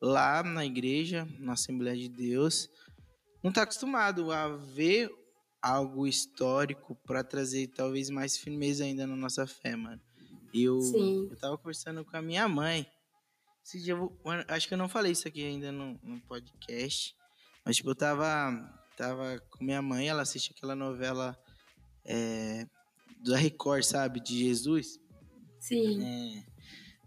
lá 0.00 0.42
na 0.42 0.64
igreja, 0.64 1.26
na 1.38 1.54
Assembleia 1.54 1.96
de 1.96 2.08
Deus, 2.08 2.70
não 3.42 3.50
está 3.50 3.62
acostumado 3.62 4.30
a 4.30 4.48
ver 4.48 5.10
algo 5.60 6.06
histórico 6.06 6.94
para 7.04 7.24
trazer 7.24 7.66
talvez 7.68 8.08
mais 8.08 8.38
firmeza 8.38 8.84
ainda 8.84 9.06
na 9.06 9.16
nossa 9.16 9.46
fé, 9.46 9.74
mano. 9.74 10.00
Eu, 10.54 10.80
Sim. 10.80 11.28
eu 11.30 11.36
tava 11.36 11.58
conversando 11.58 12.04
com 12.04 12.16
a 12.16 12.22
minha 12.22 12.48
mãe. 12.48 12.86
Esse 13.64 13.82
dia 13.82 13.94
eu, 13.94 14.16
acho 14.48 14.68
que 14.68 14.74
eu 14.74 14.78
não 14.78 14.88
falei 14.88 15.12
isso 15.12 15.26
aqui 15.26 15.44
ainda 15.44 15.72
no, 15.72 15.98
no 16.02 16.20
podcast. 16.22 17.14
Mas, 17.64 17.76
tipo, 17.76 17.90
eu 17.90 17.94
tava, 17.94 18.52
tava 18.96 19.38
com 19.50 19.64
minha 19.64 19.82
mãe, 19.82 20.08
ela 20.08 20.22
assiste 20.22 20.54
aquela 20.56 20.74
novela 20.74 21.36
é, 22.04 22.66
da 23.22 23.36
Record, 23.36 23.84
sabe? 23.84 24.20
De 24.20 24.38
Jesus. 24.38 24.98
Sim. 25.60 26.04
É. 26.04 26.44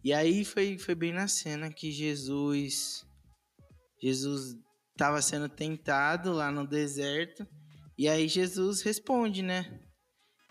E 0.04 0.14
aí 0.14 0.44
foi, 0.44 0.78
foi 0.78 0.96
bem 0.96 1.14
na 1.14 1.28
cena 1.28 1.72
que 1.72 1.92
Jesus. 1.92 3.06
Jesus 4.02 4.56
estava 4.92 5.22
sendo 5.22 5.48
tentado 5.48 6.32
lá 6.32 6.52
no 6.52 6.68
deserto. 6.68 7.48
E 7.98 8.08
aí 8.08 8.28
Jesus 8.28 8.82
responde, 8.82 9.42
né? 9.42 9.80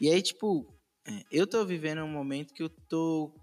E 0.00 0.08
aí, 0.08 0.22
tipo, 0.22 0.66
é, 1.06 1.22
eu 1.30 1.46
tô 1.46 1.64
vivendo 1.64 2.02
um 2.02 2.08
momento 2.08 2.54
que 2.54 2.62
eu 2.62 2.70
tô, 2.88 3.34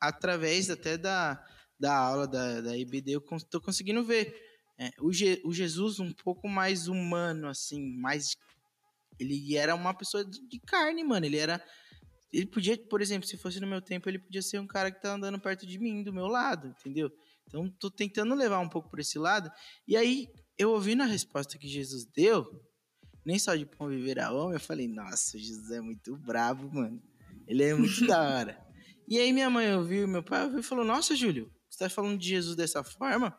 através 0.00 0.70
até 0.70 0.98
da, 0.98 1.42
da 1.78 1.96
aula 1.96 2.26
da, 2.26 2.60
da 2.60 2.76
IBD, 2.76 3.12
eu 3.12 3.22
tô 3.50 3.60
conseguindo 3.60 4.02
ver 4.04 4.34
é, 4.78 4.90
o, 5.00 5.12
Je, 5.12 5.40
o 5.44 5.52
Jesus 5.52 6.00
um 6.00 6.12
pouco 6.12 6.48
mais 6.48 6.88
humano, 6.88 7.48
assim, 7.48 7.96
mais 7.96 8.36
ele 9.18 9.56
era 9.56 9.74
uma 9.74 9.94
pessoa 9.94 10.24
de 10.24 10.60
carne, 10.60 11.04
mano. 11.04 11.26
Ele 11.26 11.36
era. 11.36 11.62
Ele 12.32 12.46
podia, 12.46 12.76
por 12.76 13.00
exemplo, 13.00 13.28
se 13.28 13.36
fosse 13.36 13.60
no 13.60 13.66
meu 13.66 13.80
tempo, 13.80 14.08
ele 14.08 14.18
podia 14.18 14.42
ser 14.42 14.58
um 14.58 14.66
cara 14.66 14.90
que 14.90 15.00
tá 15.00 15.14
andando 15.14 15.38
perto 15.38 15.64
de 15.64 15.78
mim, 15.78 16.02
do 16.02 16.12
meu 16.12 16.26
lado, 16.26 16.68
entendeu? 16.68 17.10
Então, 17.46 17.70
tô 17.78 17.88
tentando 17.90 18.34
levar 18.34 18.58
um 18.58 18.68
pouco 18.68 18.90
por 18.90 18.98
esse 18.98 19.18
lado. 19.18 19.50
E 19.86 19.96
aí, 19.96 20.26
eu 20.58 20.70
ouvindo 20.70 21.02
a 21.02 21.06
resposta 21.06 21.56
que 21.56 21.68
Jesus 21.68 22.04
deu, 22.04 22.44
nem 23.24 23.38
só 23.38 23.54
de 23.54 23.64
pão 23.64 23.88
viver 23.88 24.18
a 24.18 24.32
homem, 24.32 24.54
eu 24.54 24.60
falei, 24.60 24.88
nossa, 24.88 25.38
Jesus 25.38 25.70
é 25.70 25.80
muito 25.80 26.16
brabo, 26.16 26.68
mano. 26.74 27.00
Ele 27.46 27.62
é 27.62 27.74
muito 27.74 28.04
da 28.06 28.20
hora. 28.20 28.66
E 29.06 29.18
aí, 29.18 29.32
minha 29.32 29.48
mãe 29.48 29.72
ouviu, 29.76 30.08
meu 30.08 30.22
pai 30.22 30.44
ouviu 30.44 30.58
e 30.58 30.62
falou, 30.62 30.84
nossa, 30.84 31.14
Júlio, 31.14 31.52
você 31.70 31.78
tá 31.78 31.90
falando 31.90 32.18
de 32.18 32.28
Jesus 32.28 32.56
dessa 32.56 32.82
forma? 32.82 33.36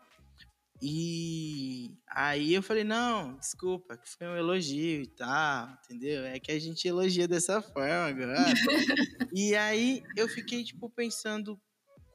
E 0.82 1.98
aí 2.08 2.54
eu 2.54 2.62
falei, 2.62 2.84
não, 2.84 3.38
desculpa, 3.38 3.98
que 3.98 4.10
foi 4.10 4.28
um 4.28 4.36
elogio 4.36 5.02
e 5.02 5.08
tal, 5.08 5.70
entendeu? 5.84 6.26
É 6.26 6.40
que 6.40 6.52
a 6.52 6.60
gente 6.60 6.88
elogia 6.88 7.28
dessa 7.28 7.62
forma 7.62 8.08
agora. 8.08 8.36
e 9.34 9.56
aí 9.56 10.04
eu 10.16 10.28
fiquei, 10.28 10.64
tipo, 10.64 10.90
pensando 10.90 11.60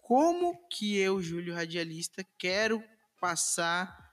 como 0.03 0.59
que 0.69 0.97
eu, 0.97 1.23
Júlio 1.23 1.55
Radialista, 1.55 2.27
quero 2.37 2.83
passar 3.21 4.11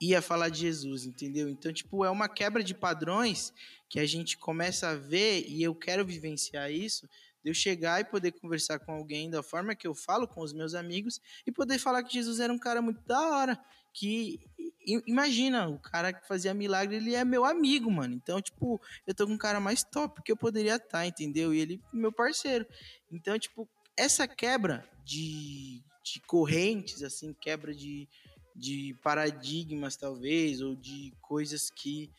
e 0.00 0.14
a 0.14 0.22
falar 0.22 0.48
de 0.48 0.60
Jesus, 0.60 1.04
entendeu? 1.04 1.48
Então, 1.48 1.72
tipo, 1.72 2.04
é 2.04 2.10
uma 2.10 2.28
quebra 2.28 2.64
de 2.64 2.74
padrões 2.74 3.52
que 3.88 4.00
a 4.00 4.06
gente 4.06 4.38
começa 4.38 4.88
a 4.88 4.94
ver 4.94 5.44
e 5.46 5.62
eu 5.62 5.74
quero 5.74 6.04
vivenciar 6.06 6.70
isso 6.70 7.08
de 7.42 7.50
eu 7.50 7.54
chegar 7.54 8.00
e 8.00 8.04
poder 8.04 8.32
conversar 8.32 8.78
com 8.78 8.92
alguém 8.92 9.30
da 9.30 9.42
forma 9.42 9.74
que 9.74 9.86
eu 9.86 9.94
falo 9.94 10.28
com 10.28 10.40
os 10.42 10.52
meus 10.52 10.74
amigos 10.74 11.20
e 11.46 11.52
poder 11.52 11.78
falar 11.78 12.02
que 12.02 12.12
Jesus 12.12 12.40
era 12.40 12.52
um 12.52 12.58
cara 12.58 12.82
muito 12.82 13.00
da 13.06 13.20
hora. 13.28 13.58
Que 13.92 14.38
imagina, 14.86 15.68
o 15.68 15.78
cara 15.78 16.12
que 16.12 16.26
fazia 16.26 16.54
milagre, 16.54 16.96
ele 16.96 17.14
é 17.14 17.24
meu 17.24 17.44
amigo, 17.44 17.90
mano. 17.90 18.14
Então, 18.14 18.40
tipo, 18.40 18.80
eu 19.06 19.14
tô 19.14 19.26
com 19.26 19.32
um 19.32 19.38
cara 19.38 19.60
mais 19.60 19.82
top 19.82 20.22
que 20.22 20.32
eu 20.32 20.36
poderia 20.36 20.76
estar, 20.76 20.88
tá, 20.88 21.06
entendeu? 21.06 21.52
E 21.52 21.58
ele 21.60 21.82
meu 21.92 22.12
parceiro. 22.12 22.66
Então, 23.10 23.38
tipo, 23.38 23.68
essa 23.96 24.26
quebra 24.26 24.88
de, 25.04 25.82
de 26.02 26.20
correntes, 26.26 27.02
assim, 27.02 27.34
quebra 27.34 27.74
de, 27.74 28.08
de 28.54 28.96
paradigmas, 29.02 29.96
talvez, 29.96 30.60
ou 30.60 30.74
de 30.74 31.12
coisas 31.20 31.70
que 31.70 32.10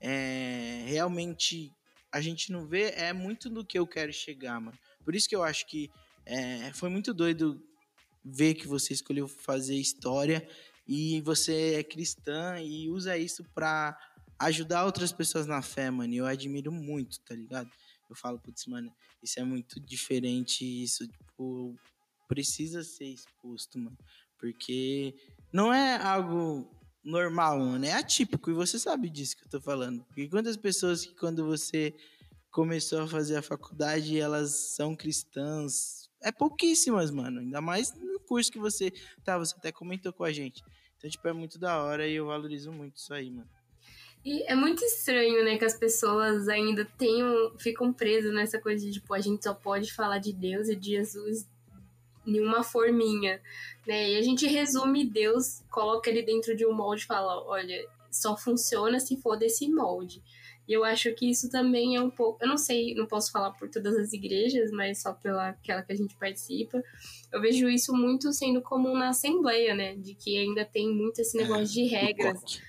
é, 0.00 0.84
realmente 0.86 1.72
a 2.10 2.20
gente 2.20 2.50
não 2.52 2.66
vê, 2.66 2.90
é 2.92 3.12
muito 3.12 3.50
do 3.50 3.64
que 3.64 3.78
eu 3.78 3.86
quero 3.86 4.12
chegar, 4.12 4.60
mano. 4.60 4.78
Por 5.04 5.14
isso 5.14 5.28
que 5.28 5.36
eu 5.36 5.42
acho 5.42 5.66
que 5.66 5.90
é, 6.24 6.72
foi 6.72 6.88
muito 6.88 7.12
doido 7.14 7.62
ver 8.24 8.54
que 8.54 8.66
você 8.66 8.92
escolheu 8.92 9.26
fazer 9.26 9.76
história 9.76 10.46
e 10.86 11.20
você 11.22 11.74
é 11.74 11.82
cristã 11.82 12.60
e 12.60 12.88
usa 12.88 13.16
isso 13.16 13.44
pra 13.54 13.96
ajudar 14.38 14.84
outras 14.84 15.12
pessoas 15.12 15.46
na 15.46 15.60
fé, 15.62 15.90
mano. 15.90 16.12
E 16.14 16.18
eu 16.18 16.26
admiro 16.26 16.72
muito, 16.72 17.20
tá 17.20 17.34
ligado? 17.34 17.70
Eu 18.08 18.16
falo, 18.16 18.38
putz, 18.38 18.66
mano, 18.66 18.92
isso 19.22 19.38
é 19.38 19.44
muito 19.44 19.80
diferente, 19.80 20.64
isso, 20.64 21.06
tipo, 21.06 21.78
precisa 22.26 22.82
ser 22.82 23.06
exposto, 23.06 23.78
mano. 23.78 23.98
Porque 24.38 25.14
não 25.52 25.74
é 25.74 25.96
algo 25.96 26.70
normal, 27.04 27.58
mano. 27.58 27.84
É 27.84 27.92
atípico. 27.92 28.50
E 28.50 28.54
você 28.54 28.78
sabe 28.78 29.08
disso 29.08 29.36
que 29.36 29.44
eu 29.44 29.50
tô 29.50 29.60
falando. 29.60 30.04
Porque 30.04 30.28
quantas 30.28 30.56
pessoas 30.56 31.04
que 31.04 31.14
quando 31.14 31.44
você 31.44 31.94
começou 32.50 33.02
a 33.02 33.06
fazer 33.06 33.36
a 33.36 33.42
faculdade, 33.42 34.18
elas 34.18 34.50
são 34.74 34.96
cristãs? 34.96 36.08
É 36.20 36.32
pouquíssimas, 36.32 37.10
mano. 37.10 37.40
Ainda 37.40 37.60
mais 37.60 37.92
no 37.94 38.20
curso 38.20 38.50
que 38.50 38.58
você 38.58 38.92
tá, 39.24 39.38
você 39.38 39.54
até 39.56 39.72
comentou 39.72 40.12
com 40.12 40.24
a 40.24 40.32
gente. 40.32 40.62
Então, 40.96 41.08
tipo, 41.08 41.26
é 41.28 41.32
muito 41.32 41.58
da 41.58 41.82
hora 41.82 42.06
e 42.06 42.14
eu 42.14 42.26
valorizo 42.26 42.72
muito 42.72 42.96
isso 42.96 43.14
aí, 43.14 43.30
mano. 43.30 43.48
E 44.24 44.42
é 44.42 44.54
muito 44.54 44.84
estranho, 44.84 45.44
né, 45.44 45.56
que 45.56 45.64
as 45.64 45.78
pessoas 45.78 46.48
ainda 46.48 46.84
tenham, 46.84 47.56
ficam 47.56 47.92
presas 47.92 48.34
nessa 48.34 48.60
coisa 48.60 48.84
de, 48.84 48.92
tipo, 48.92 49.14
a 49.14 49.20
gente 49.20 49.44
só 49.44 49.54
pode 49.54 49.92
falar 49.94 50.18
de 50.18 50.32
Deus 50.32 50.68
e 50.68 50.74
de 50.74 50.90
Jesus 50.90 51.46
em 52.28 52.40
uma 52.40 52.62
forminha, 52.62 53.40
né? 53.86 54.10
E 54.10 54.16
a 54.16 54.22
gente 54.22 54.46
resume 54.46 55.04
Deus, 55.04 55.62
coloca 55.70 56.10
ele 56.10 56.22
dentro 56.22 56.54
de 56.54 56.66
um 56.66 56.72
molde 56.72 57.02
e 57.02 57.06
fala, 57.06 57.42
olha, 57.46 57.86
só 58.10 58.36
funciona 58.36 59.00
se 59.00 59.16
for 59.16 59.36
desse 59.36 59.66
molde. 59.68 60.22
E 60.68 60.72
eu 60.74 60.84
acho 60.84 61.14
que 61.14 61.30
isso 61.30 61.50
também 61.50 61.96
é 61.96 62.02
um 62.02 62.10
pouco, 62.10 62.44
eu 62.44 62.48
não 62.48 62.58
sei, 62.58 62.94
não 62.94 63.06
posso 63.06 63.32
falar 63.32 63.52
por 63.52 63.70
todas 63.70 63.96
as 63.96 64.12
igrejas, 64.12 64.70
mas 64.70 65.00
só 65.00 65.14
pela 65.14 65.48
aquela 65.48 65.82
que 65.82 65.92
a 65.92 65.96
gente 65.96 66.14
participa. 66.16 66.84
Eu 67.32 67.40
vejo 67.40 67.66
isso 67.70 67.94
muito 67.94 68.30
sendo 68.34 68.60
comum 68.60 68.94
na 68.94 69.08
assembleia, 69.08 69.74
né? 69.74 69.96
De 69.96 70.14
que 70.14 70.36
ainda 70.36 70.66
tem 70.66 70.92
muito 70.92 71.22
esse 71.22 71.38
negócio 71.38 71.68
de 71.68 71.94
é, 71.94 71.98
regras. 71.98 72.60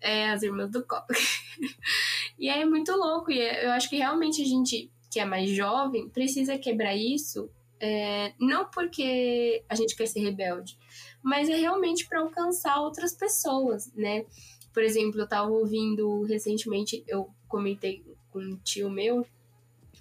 É, 0.00 0.30
as 0.30 0.44
irmãs 0.44 0.70
do 0.70 0.84
copo. 0.86 1.12
e 2.38 2.48
é 2.48 2.64
muito 2.64 2.92
louco, 2.92 3.32
e 3.32 3.40
é, 3.40 3.66
eu 3.66 3.72
acho 3.72 3.90
que 3.90 3.96
realmente 3.96 4.40
a 4.40 4.44
gente 4.44 4.88
que 5.10 5.18
é 5.18 5.24
mais 5.24 5.48
jovem 5.50 6.08
precisa 6.08 6.58
quebrar 6.58 6.94
isso 6.94 7.50
é, 7.80 8.32
não 8.38 8.64
porque 8.64 9.62
a 9.68 9.74
gente 9.74 9.96
quer 9.96 10.06
ser 10.06 10.20
rebelde, 10.20 10.78
mas 11.22 11.48
é 11.48 11.56
realmente 11.56 12.06
para 12.08 12.20
alcançar 12.20 12.80
outras 12.80 13.14
pessoas, 13.14 13.92
né? 13.94 14.24
Por 14.72 14.82
exemplo, 14.82 15.20
eu 15.20 15.24
estava 15.24 15.48
ouvindo 15.48 16.22
recentemente, 16.22 17.02
eu 17.06 17.30
comentei 17.48 18.02
com 18.30 18.40
um 18.40 18.56
tio 18.56 18.90
meu 18.90 19.26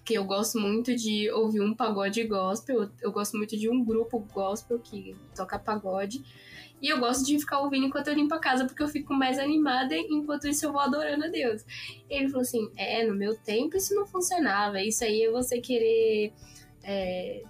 que 0.08 0.14
eu 0.14 0.24
gosto 0.24 0.58
muito 0.58 0.96
de 0.96 1.30
ouvir 1.32 1.60
um 1.60 1.76
pagode 1.76 2.24
gospel, 2.24 2.84
eu, 2.84 2.90
eu 3.02 3.12
gosto 3.12 3.36
muito 3.36 3.58
de 3.58 3.70
um 3.70 3.84
grupo 3.84 4.20
gospel 4.32 4.80
que 4.80 5.14
toca 5.36 5.60
pagode. 5.60 6.24
E 6.82 6.88
eu 6.88 7.00
gosto 7.00 7.26
de 7.26 7.38
ficar 7.38 7.60
ouvindo 7.60 7.88
enquanto 7.88 8.08
eu 8.08 8.14
limpo 8.14 8.34
a 8.34 8.40
casa, 8.40 8.66
porque 8.66 8.82
eu 8.82 8.88
fico 8.88 9.14
mais 9.14 9.38
animada 9.38 9.98
enquanto 9.98 10.48
isso 10.48 10.66
eu 10.66 10.72
vou 10.72 10.80
adorando 10.80 11.26
a 11.26 11.28
Deus. 11.28 11.66
Ele 12.10 12.30
falou 12.30 12.44
assim: 12.44 12.72
É, 12.78 13.06
no 13.06 13.16
meu 13.16 13.36
tempo 13.36 13.76
isso 13.76 13.94
não 13.96 14.06
funcionava. 14.06 14.82
Isso 14.82 15.04
aí 15.04 15.24
é 15.24 15.32
você 15.32 15.60
querer 15.60 16.32
é, 16.84 17.44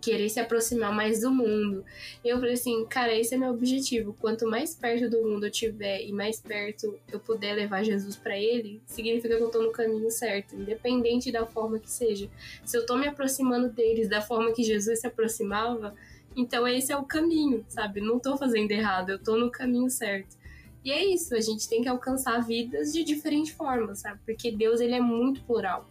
querer 0.00 0.28
se 0.28 0.40
aproximar 0.40 0.92
mais 0.92 1.20
do 1.20 1.30
mundo. 1.30 1.84
Eu 2.24 2.38
falei 2.38 2.54
assim, 2.54 2.84
cara, 2.86 3.14
esse 3.14 3.34
é 3.34 3.38
meu 3.38 3.50
objetivo. 3.50 4.16
Quanto 4.20 4.48
mais 4.48 4.74
perto 4.74 5.10
do 5.10 5.22
mundo 5.22 5.46
eu 5.46 5.50
tiver 5.50 6.02
e 6.02 6.12
mais 6.12 6.40
perto 6.40 6.98
eu 7.12 7.20
puder 7.20 7.54
levar 7.54 7.84
Jesus 7.84 8.16
para 8.16 8.38
ele, 8.38 8.80
significa 8.86 9.36
que 9.36 9.42
eu 9.42 9.50
tô 9.50 9.62
no 9.62 9.72
caminho 9.72 10.10
certo, 10.10 10.56
independente 10.56 11.30
da 11.30 11.46
forma 11.46 11.78
que 11.78 11.90
seja. 11.90 12.28
Se 12.64 12.76
eu 12.76 12.86
tô 12.86 12.96
me 12.96 13.06
aproximando 13.06 13.68
deles 13.68 14.08
da 14.08 14.20
forma 14.20 14.52
que 14.52 14.62
Jesus 14.62 15.00
se 15.00 15.06
aproximava, 15.06 15.94
então 16.36 16.66
esse 16.66 16.92
é 16.92 16.96
o 16.96 17.04
caminho, 17.04 17.64
sabe? 17.68 18.00
Não 18.00 18.18
tô 18.18 18.36
fazendo 18.36 18.70
errado, 18.70 19.10
eu 19.10 19.18
tô 19.18 19.36
no 19.36 19.50
caminho 19.50 19.90
certo. 19.90 20.38
E 20.82 20.90
é 20.90 21.04
isso, 21.04 21.34
a 21.34 21.40
gente 21.40 21.68
tem 21.68 21.82
que 21.82 21.88
alcançar 21.88 22.38
vidas 22.40 22.92
de 22.92 23.04
diferentes 23.04 23.52
formas, 23.52 23.98
sabe? 23.98 24.18
Porque 24.24 24.50
Deus 24.50 24.80
ele 24.80 24.94
é 24.94 25.00
muito 25.00 25.42
plural. 25.42 25.90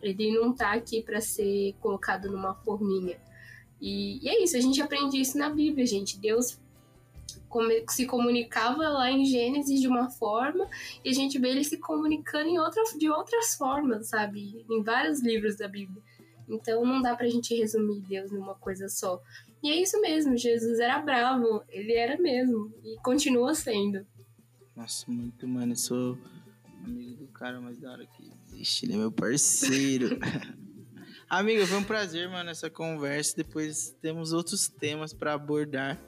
Ele 0.00 0.30
não 0.30 0.52
tá 0.52 0.72
aqui 0.72 1.02
para 1.02 1.20
ser 1.20 1.74
colocado 1.80 2.30
numa 2.30 2.54
forminha. 2.54 3.18
E, 3.80 4.24
e, 4.24 4.28
é 4.28 4.42
isso, 4.42 4.56
a 4.56 4.60
gente 4.60 4.80
aprende 4.80 5.20
isso 5.20 5.38
na 5.38 5.50
Bíblia, 5.50 5.86
gente. 5.86 6.18
Deus 6.18 6.58
se 7.88 8.06
comunicava 8.06 8.88
lá 8.88 9.10
em 9.10 9.24
Gênesis 9.24 9.80
de 9.80 9.88
uma 9.88 10.10
forma 10.10 10.68
e 11.04 11.08
a 11.08 11.12
gente 11.12 11.38
vê 11.38 11.48
ele 11.48 11.64
se 11.64 11.78
comunicando 11.78 12.48
em 12.48 12.58
outra, 12.58 12.82
de 12.98 13.08
outras 13.08 13.54
formas, 13.54 14.08
sabe? 14.08 14.64
Em 14.68 14.82
vários 14.82 15.22
livros 15.22 15.56
da 15.56 15.66
Bíblia. 15.66 16.02
Então 16.48 16.84
não 16.84 17.00
dá 17.00 17.14
pra 17.14 17.28
gente 17.28 17.54
resumir 17.54 18.00
Deus 18.00 18.30
numa 18.30 18.54
coisa 18.54 18.88
só. 18.88 19.22
E 19.62 19.70
é 19.70 19.80
isso 19.80 20.00
mesmo, 20.00 20.36
Jesus 20.36 20.78
era 20.78 21.00
bravo, 21.00 21.62
ele 21.68 21.92
era 21.92 22.20
mesmo 22.20 22.72
e 22.84 22.96
continua 23.02 23.54
sendo. 23.54 24.06
Nossa, 24.76 25.10
muito, 25.10 25.46
mano. 25.48 25.72
Eu 25.72 25.76
sou 25.76 26.18
amigo 26.84 27.16
do 27.16 27.26
cara 27.28 27.60
mais 27.60 27.78
da 27.78 27.90
hora 27.90 28.06
que 28.06 28.30
existe, 28.46 28.86
ele 28.86 28.94
é 28.94 28.96
meu 28.96 29.12
parceiro. 29.12 30.18
Amiga, 31.30 31.66
foi 31.66 31.76
um 31.76 31.84
prazer, 31.84 32.26
mano, 32.26 32.48
essa 32.48 32.70
conversa. 32.70 33.36
Depois 33.36 33.94
temos 34.00 34.32
outros 34.32 34.66
temas 34.66 35.12
para 35.12 35.34
abordar, 35.34 36.00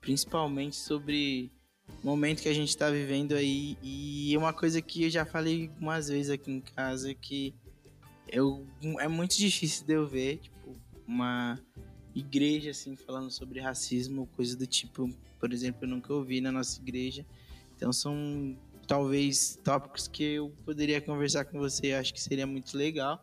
principalmente 0.00 0.76
sobre 0.76 1.50
o 2.00 2.06
momento 2.06 2.42
que 2.42 2.48
a 2.48 2.54
gente 2.54 2.76
tá 2.76 2.88
vivendo 2.88 3.34
aí. 3.34 3.76
E 3.82 4.36
uma 4.36 4.52
coisa 4.52 4.80
que 4.80 5.02
eu 5.02 5.10
já 5.10 5.26
falei 5.26 5.68
umas 5.80 6.06
vezes 6.06 6.30
aqui 6.30 6.52
em 6.52 6.60
casa 6.60 7.12
que 7.12 7.52
eu, 8.28 8.64
é 9.00 9.08
muito 9.08 9.36
difícil 9.36 9.84
de 9.84 9.94
eu 9.94 10.06
ver, 10.06 10.36
tipo, 10.36 10.76
uma 11.08 11.58
igreja 12.14 12.70
assim 12.70 12.94
falando 12.94 13.32
sobre 13.32 13.58
racismo, 13.58 14.28
coisa 14.36 14.56
do 14.56 14.66
tipo, 14.66 15.12
por 15.40 15.52
exemplo, 15.52 15.86
eu 15.86 15.88
nunca 15.88 16.14
ouvi 16.14 16.40
na 16.40 16.52
nossa 16.52 16.80
igreja. 16.80 17.26
Então 17.74 17.92
são 17.92 18.56
talvez 18.86 19.58
tópicos 19.64 20.06
que 20.06 20.22
eu 20.22 20.54
poderia 20.64 21.00
conversar 21.00 21.46
com 21.46 21.58
você, 21.58 21.94
acho 21.94 22.14
que 22.14 22.20
seria 22.20 22.46
muito 22.46 22.76
legal. 22.76 23.20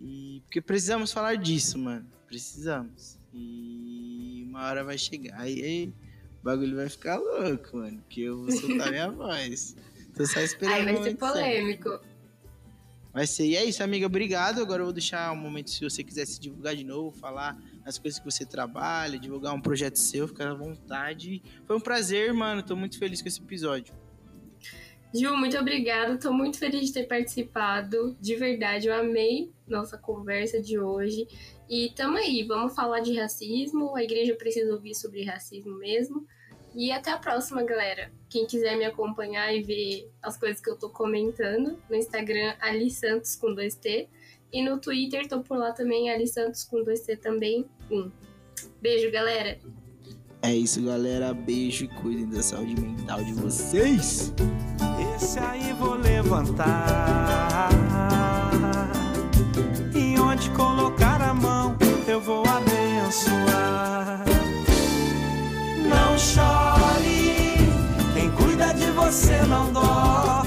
E 0.00 0.40
porque 0.44 0.60
precisamos 0.60 1.12
falar 1.12 1.36
disso, 1.36 1.78
mano. 1.78 2.06
Precisamos. 2.26 3.18
E 3.32 4.44
uma 4.48 4.66
hora 4.66 4.84
vai 4.84 4.98
chegar 4.98 5.48
e 5.48 5.62
aí 5.62 5.94
o 6.40 6.44
bagulho 6.44 6.76
vai 6.76 6.88
ficar 6.88 7.18
louco, 7.18 7.76
mano. 7.76 8.02
Que 8.08 8.22
eu 8.22 8.38
vou 8.42 8.52
soltar 8.52 8.90
minha 8.90 9.10
voz. 9.12 9.76
Tô 10.14 10.26
só 10.26 10.40
esperando. 10.40 10.88
Aí 10.88 10.94
vai 10.94 11.02
ser 11.02 11.16
polêmico. 11.16 11.88
Certo. 11.90 12.08
Vai 13.12 13.26
ser. 13.26 13.46
E 13.46 13.56
é 13.56 13.64
isso, 13.64 13.82
amiga. 13.82 14.06
Obrigado. 14.06 14.60
Agora 14.60 14.80
eu 14.82 14.86
vou 14.86 14.92
deixar 14.92 15.32
um 15.32 15.36
momento 15.36 15.70
se 15.70 15.82
você 15.82 16.04
quiser 16.04 16.26
se 16.26 16.38
divulgar 16.38 16.76
de 16.76 16.84
novo, 16.84 17.10
falar 17.16 17.58
as 17.84 17.98
coisas 17.98 18.18
que 18.18 18.24
você 18.24 18.44
trabalha, 18.44 19.18
divulgar 19.18 19.54
um 19.54 19.60
projeto 19.60 19.96
seu, 19.98 20.28
fica 20.28 20.50
à 20.50 20.54
vontade. 20.54 21.42
Foi 21.66 21.76
um 21.76 21.80
prazer, 21.80 22.32
mano. 22.32 22.62
Tô 22.62 22.76
muito 22.76 22.98
feliz 22.98 23.22
com 23.22 23.28
esse 23.28 23.40
episódio. 23.40 23.94
Ju, 25.14 25.36
muito 25.36 25.56
obrigada. 25.58 26.14
Estou 26.14 26.32
muito 26.32 26.58
feliz 26.58 26.86
de 26.86 26.92
ter 26.92 27.06
participado. 27.06 28.16
De 28.20 28.36
verdade, 28.36 28.88
eu 28.88 28.94
amei 28.94 29.50
nossa 29.66 29.96
conversa 29.96 30.60
de 30.60 30.78
hoje. 30.78 31.26
E 31.68 31.90
tamo 31.94 32.16
aí, 32.16 32.44
vamos 32.44 32.74
falar 32.74 33.00
de 33.00 33.18
racismo. 33.18 33.96
A 33.96 34.02
igreja 34.02 34.34
precisa 34.34 34.72
ouvir 34.72 34.94
sobre 34.94 35.24
racismo 35.24 35.76
mesmo. 35.78 36.26
E 36.74 36.92
até 36.92 37.10
a 37.10 37.18
próxima, 37.18 37.62
galera. 37.62 38.12
Quem 38.28 38.46
quiser 38.46 38.76
me 38.76 38.84
acompanhar 38.84 39.52
e 39.54 39.62
ver 39.62 40.10
as 40.22 40.36
coisas 40.36 40.60
que 40.60 40.70
eu 40.70 40.76
tô 40.76 40.90
comentando, 40.90 41.78
no 41.88 41.96
Instagram, 41.96 42.54
Ali 42.60 42.90
Santos 42.90 43.34
com 43.36 43.54
2T. 43.54 44.08
E 44.52 44.62
no 44.62 44.78
Twitter, 44.78 45.26
tô 45.26 45.40
por 45.40 45.58
lá 45.58 45.72
também, 45.72 46.10
Ali 46.10 46.26
Santos 46.26 46.64
com 46.64 46.84
2T 46.84 47.18
também, 47.18 47.66
um. 47.90 48.10
Beijo, 48.80 49.10
galera! 49.10 49.58
É 50.42 50.54
isso, 50.54 50.82
galera. 50.84 51.34
Beijo 51.34 51.84
e 51.84 51.88
cuidem 51.88 52.28
da 52.28 52.42
saúde 52.42 52.80
mental 52.80 53.22
de 53.24 53.32
vocês. 53.34 54.32
Esse 55.20 55.40
aí 55.40 55.72
vou 55.72 55.94
levantar. 55.96 57.70
E 59.92 60.16
onde 60.20 60.48
colocar 60.50 61.20
a 61.20 61.34
mão, 61.34 61.76
eu 62.06 62.20
vou 62.20 62.44
abençoar. 62.46 64.22
Não 65.88 66.16
chore, 66.16 67.56
quem 68.14 68.30
cuida 68.30 68.72
de 68.72 68.92
você 68.92 69.42
não 69.42 69.72
dorme. 69.72 70.37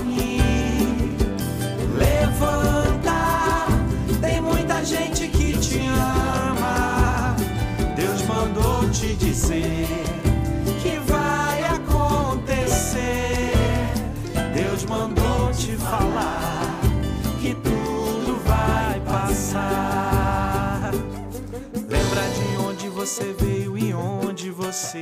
Você 23.02 23.34
veio 23.34 23.76
e 23.76 23.92
onde 23.96 24.52
você 24.52 25.02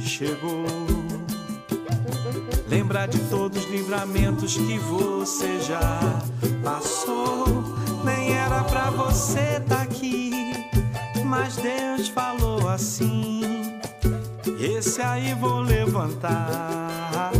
chegou. 0.00 0.66
Lembra 2.68 3.06
de 3.06 3.20
todos 3.30 3.64
os 3.64 3.70
livramentos 3.70 4.56
que 4.56 4.76
você 4.76 5.60
já 5.60 6.00
passou. 6.64 7.46
Nem 8.04 8.32
era 8.36 8.64
pra 8.64 8.90
você 8.90 9.60
tá 9.68 9.82
aqui, 9.82 10.52
mas 11.24 11.54
Deus 11.58 12.08
falou 12.08 12.68
assim. 12.68 13.42
Esse 14.58 15.00
aí 15.00 15.32
vou 15.34 15.60
levantar. 15.60 17.30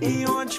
E 0.00 0.24
onde 0.26 0.58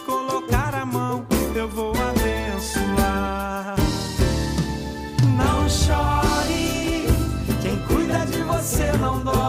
você 9.10 9.49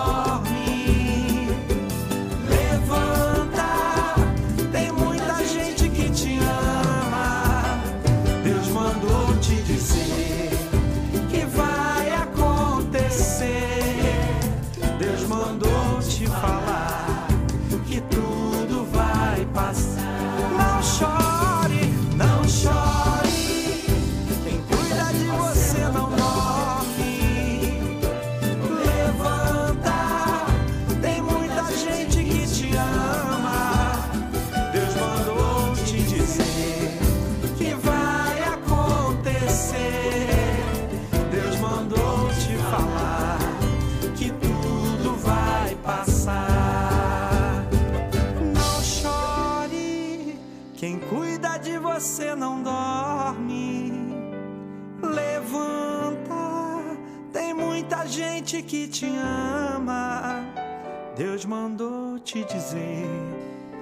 Deus 61.41 61.49
mandou 61.49 62.19
te 62.19 62.45
dizer 62.45 63.09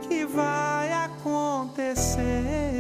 que 0.02 0.24
vai 0.24 0.92
acontecer. 0.92 2.78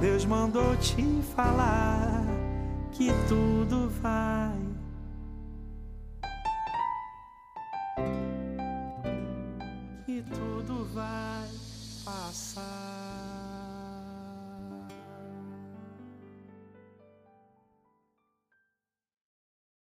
Deus 0.00 0.24
mandou 0.24 0.76
te 0.76 1.02
falar 1.34 2.22
que 2.92 3.08
tudo 3.26 3.90
vai. 4.00 4.56
Que 10.06 10.22
tudo 10.22 10.88
vai 10.94 11.48
passar. 12.04 12.83